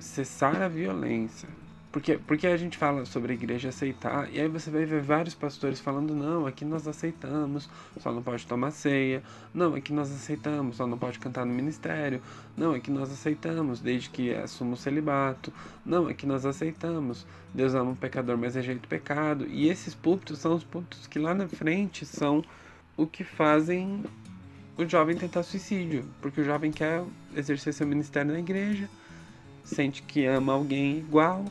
cessar 0.00 0.60
a 0.60 0.66
violência, 0.66 1.48
porque, 1.92 2.18
porque 2.18 2.44
a 2.44 2.56
gente 2.56 2.76
fala 2.76 3.04
sobre 3.04 3.30
a 3.30 3.34
igreja 3.36 3.68
aceitar, 3.68 4.28
e 4.32 4.40
aí 4.40 4.48
você 4.48 4.68
vai 4.68 4.84
ver 4.84 5.00
vários 5.00 5.32
pastores 5.32 5.78
falando: 5.78 6.12
não, 6.12 6.44
aqui 6.44 6.64
nós 6.64 6.88
aceitamos, 6.88 7.70
só 8.00 8.10
não 8.12 8.20
pode 8.20 8.48
tomar 8.48 8.72
ceia, 8.72 9.22
não, 9.54 9.76
aqui 9.76 9.92
nós 9.92 10.10
aceitamos, 10.10 10.76
só 10.76 10.88
não 10.88 10.98
pode 10.98 11.20
cantar 11.20 11.46
no 11.46 11.54
ministério, 11.54 12.20
não, 12.56 12.74
aqui 12.74 12.90
nós 12.90 13.12
aceitamos, 13.12 13.78
desde 13.78 14.10
que 14.10 14.34
assuma 14.34 14.72
o 14.72 14.76
celibato, 14.76 15.52
não, 15.86 16.08
aqui 16.08 16.26
nós 16.26 16.44
aceitamos, 16.44 17.24
Deus 17.54 17.74
ama 17.74 17.92
um 17.92 17.94
pecador, 17.94 18.36
mas 18.36 18.56
rejeita 18.56 18.86
o 18.86 18.88
pecado, 18.88 19.46
e 19.46 19.68
esses 19.68 19.94
púlpitos 19.94 20.40
são 20.40 20.56
os 20.56 20.64
púlpitos 20.64 21.06
que 21.06 21.20
lá 21.20 21.32
na 21.32 21.46
frente 21.46 22.04
são 22.04 22.42
o 22.96 23.06
que 23.06 23.22
fazem 23.22 24.02
o 24.78 24.88
jovem 24.88 25.16
tentar 25.16 25.42
suicídio, 25.42 26.04
porque 26.22 26.40
o 26.40 26.44
jovem 26.44 26.70
quer 26.70 27.04
exercer 27.36 27.74
seu 27.74 27.86
ministério 27.86 28.32
na 28.32 28.38
igreja, 28.38 28.88
sente 29.64 30.02
que 30.02 30.24
ama 30.24 30.52
alguém 30.52 30.98
igual, 30.98 31.44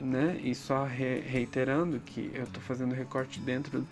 né? 0.00 0.40
E 0.42 0.54
só 0.54 0.84
re 0.84 1.20
reiterando 1.20 2.00
que 2.00 2.30
eu 2.34 2.44
estou 2.44 2.62
fazendo 2.62 2.94
recorte 2.94 3.38
dentro 3.38 3.86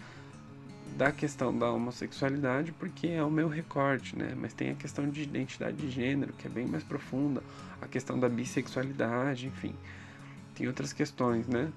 da 0.97 1.13
questão 1.13 1.57
da 1.57 1.71
homossexualidade 1.71 2.73
porque 2.73 3.09
é 3.09 3.23
o 3.23 3.31
meu 3.31 3.49
recorte, 3.49 4.17
né? 4.17 4.35
Mas 4.35 4.55
tem 4.55 4.71
a 4.71 4.75
questão 4.75 5.09
de 5.09 5.23
identidade 5.23 5.77
de 5.77 5.91
gênero 5.91 6.33
que 6.33 6.47
é 6.47 6.51
bem 6.51 6.67
mais 6.67 6.83
profunda, 6.83 7.43
a 7.83 7.87
questão 7.87 8.19
da 8.19 8.29
bissexualidade, 8.29 9.47
enfim, 9.47 9.75
tem 10.55 10.67
outras 10.67 10.95
questões, 10.95 11.47
né? 11.47 11.71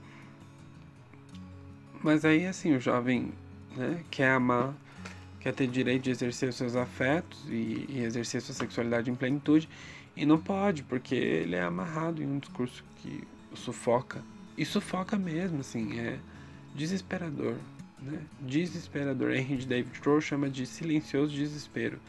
Mas 2.02 2.24
aí 2.24 2.46
assim 2.46 2.74
o 2.74 2.80
jovem, 2.80 3.34
né? 3.76 4.02
Quer 4.10 4.32
amar, 4.32 4.74
quer 5.40 5.54
ter 5.54 5.68
direito 5.68 6.04
de 6.04 6.12
exercer 6.12 6.50
os 6.50 6.56
seus 6.56 6.76
afetos 6.76 7.46
e, 7.48 7.86
e 7.90 8.04
exercer 8.04 8.42
sua 8.42 8.56
sexualidade 8.56 9.10
em 9.10 9.16
plenitude 9.16 9.70
e 10.16 10.26
não 10.26 10.40
pode 10.40 10.84
porque 10.84 11.16
ele 11.16 11.56
é 11.56 11.62
amarrado 11.62 12.24
em 12.24 12.26
um 12.26 12.40
discurso 12.40 12.84
que 12.98 13.24
sufoca. 13.54 14.24
E 14.58 14.66
sufoca 14.66 15.16
mesmo, 15.18 15.60
assim, 15.60 16.00
é 16.00 16.18
desesperador. 16.76 17.56
Né? 18.02 18.20
Desesperador. 18.42 19.32
Henry 19.32 19.64
David 19.66 20.00
Thoreau 20.00 20.20
chama 20.20 20.50
de 20.50 20.66
silencioso 20.66 21.34
desespero. 21.34 22.00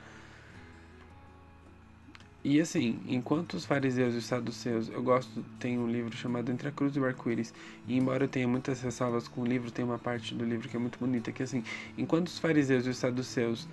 E 2.45 2.61
assim, 2.61 3.01
enquanto 3.09 3.55
os 3.55 3.65
fariseus 3.65 4.15
e 4.15 4.19
os 4.19 4.25
saduceus, 4.25 4.89
eu 4.89 5.03
gosto, 5.03 5.45
tem 5.59 5.77
um 5.77 5.91
livro 5.91 6.17
chamado 6.17 6.53
Entre 6.53 6.69
a 6.69 6.73
Cruz 6.73 6.95
e 6.95 7.01
o 7.01 7.05
Arco-Íris, 7.05 7.53
e 7.87 7.97
embora 7.97 8.25
eu 8.25 8.29
tenha 8.29 8.47
muitas 8.47 8.81
ressalvas 8.81 9.27
com 9.27 9.43
o 9.43 9.47
livro, 9.47 9.73
tem 9.73 9.85
uma 9.85 9.99
parte 9.99 10.35
do 10.35 10.45
livro 10.45 10.69
que 10.69 10.77
é 10.77 10.79
muito 10.79 10.99
bonita, 11.01 11.33
que 11.33 11.43
assim, 11.43 11.65
enquanto 11.97 12.29
os 12.29 12.39
fariseus 12.39 12.87
e 12.87 12.91
os 12.91 12.97
saduceus 12.97 13.67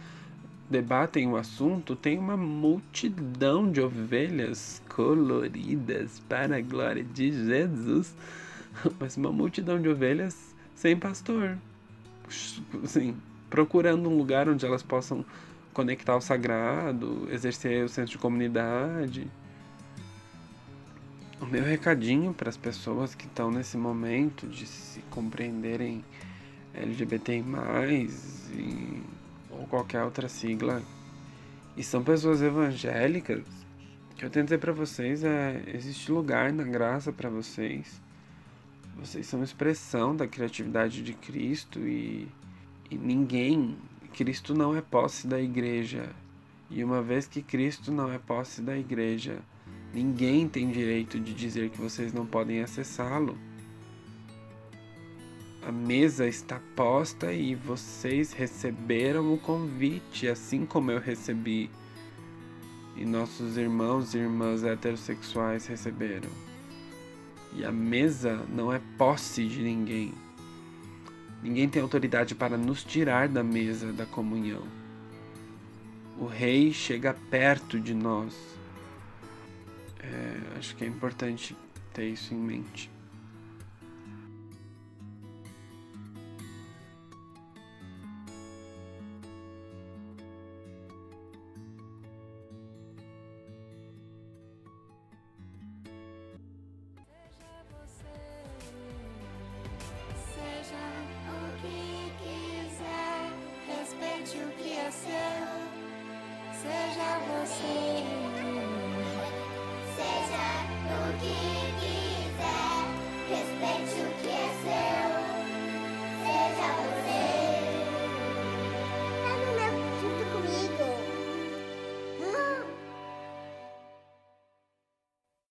debatem 0.67 1.27
o 1.27 1.37
assunto, 1.37 1.95
tem 1.95 2.17
uma 2.17 2.35
multidão 2.35 3.71
de 3.71 3.79
ovelhas 3.81 4.81
coloridas 4.89 6.19
para 6.27 6.57
a 6.57 6.61
glória 6.61 7.03
de 7.03 7.31
Jesus, 7.31 8.15
mas 8.99 9.15
uma 9.15 9.31
multidão 9.31 9.79
de 9.79 9.87
ovelhas 9.87 10.55
sem 10.73 10.97
pastor, 10.97 11.55
assim, 12.83 13.15
procurando 13.47 14.09
um 14.09 14.17
lugar 14.17 14.49
onde 14.49 14.65
elas 14.65 14.81
possam 14.81 15.23
conectar 15.75 16.15
o 16.15 16.21
sagrado, 16.21 17.27
exercer 17.29 17.83
o 17.83 17.89
senso 17.89 18.13
de 18.13 18.17
comunidade. 18.17 19.27
O 21.39 21.45
meu 21.45 21.63
recadinho 21.63 22.33
para 22.33 22.49
as 22.49 22.55
pessoas 22.55 23.13
que 23.13 23.25
estão 23.25 23.51
nesse 23.51 23.77
momento 23.77 24.47
de 24.47 24.65
se 24.65 25.01
compreenderem 25.11 26.03
LGBT+, 26.73 27.43
e 28.53 29.03
ou 29.51 29.67
qualquer 29.67 30.03
outra 30.03 30.29
sigla, 30.29 30.81
e 31.75 31.83
são 31.83 32.01
pessoas 32.03 32.41
evangélicas, 32.41 33.43
o 34.11 34.15
que 34.15 34.23
eu 34.23 34.29
tento 34.29 34.45
dizer 34.45 34.59
para 34.59 34.71
vocês 34.71 35.25
é: 35.25 35.61
existe 35.67 36.09
lugar 36.09 36.53
na 36.53 36.63
graça 36.63 37.11
para 37.11 37.29
vocês. 37.29 38.01
Vocês 38.97 39.27
são 39.27 39.43
expressão 39.43 40.15
da 40.15 40.25
criatividade 40.25 41.03
de 41.03 41.13
Cristo 41.13 41.79
e, 41.79 42.29
e 42.89 42.97
ninguém, 42.97 43.77
Cristo 44.15 44.53
não 44.53 44.73
é 44.73 44.81
posse 44.81 45.27
da 45.27 45.41
igreja. 45.41 46.09
E 46.69 46.81
uma 46.85 47.01
vez 47.01 47.27
que 47.27 47.41
Cristo 47.41 47.91
não 47.91 48.09
é 48.09 48.17
posse 48.17 48.61
da 48.61 48.77
igreja, 48.77 49.39
ninguém 49.93 50.47
tem 50.47 50.71
direito 50.71 51.19
de 51.19 51.33
dizer 51.33 51.69
que 51.69 51.81
vocês 51.81 52.13
não 52.13 52.25
podem 52.25 52.61
acessá-lo. 52.61 53.37
A 55.67 55.71
mesa 55.71 56.25
está 56.25 56.61
posta 56.77 57.33
e 57.33 57.55
vocês 57.55 58.31
receberam 58.31 59.33
o 59.33 59.37
convite, 59.37 60.29
assim 60.29 60.65
como 60.65 60.91
eu 60.91 60.99
recebi. 60.99 61.69
E 62.95 63.03
nossos 63.03 63.57
irmãos 63.57 64.13
e 64.13 64.19
irmãs 64.19 64.63
heterossexuais 64.63 65.67
receberam. 65.67 66.29
E 67.53 67.65
a 67.65 67.71
mesa 67.71 68.45
não 68.47 68.71
é 68.71 68.79
posse 68.97 69.45
de 69.45 69.61
ninguém. 69.61 70.13
Ninguém 71.45 71.69
tem 71.69 71.79
autoridade 71.79 72.33
para 72.33 72.57
nos 72.57 72.83
tirar 72.83 73.29
da 73.29 73.43
mesa 73.43 73.93
da 73.93 74.03
comunhão. 74.03 74.63
O 76.17 76.25
rei 76.25 76.73
chega 76.73 77.15
perto 77.29 77.79
de 77.79 77.93
nós. 77.93 78.35
É, 79.99 80.57
acho 80.57 80.75
que 80.75 80.83
é 80.83 80.87
importante 80.87 81.55
ter 81.93 82.09
isso 82.09 82.33
em 82.33 82.37
mente. 82.37 82.89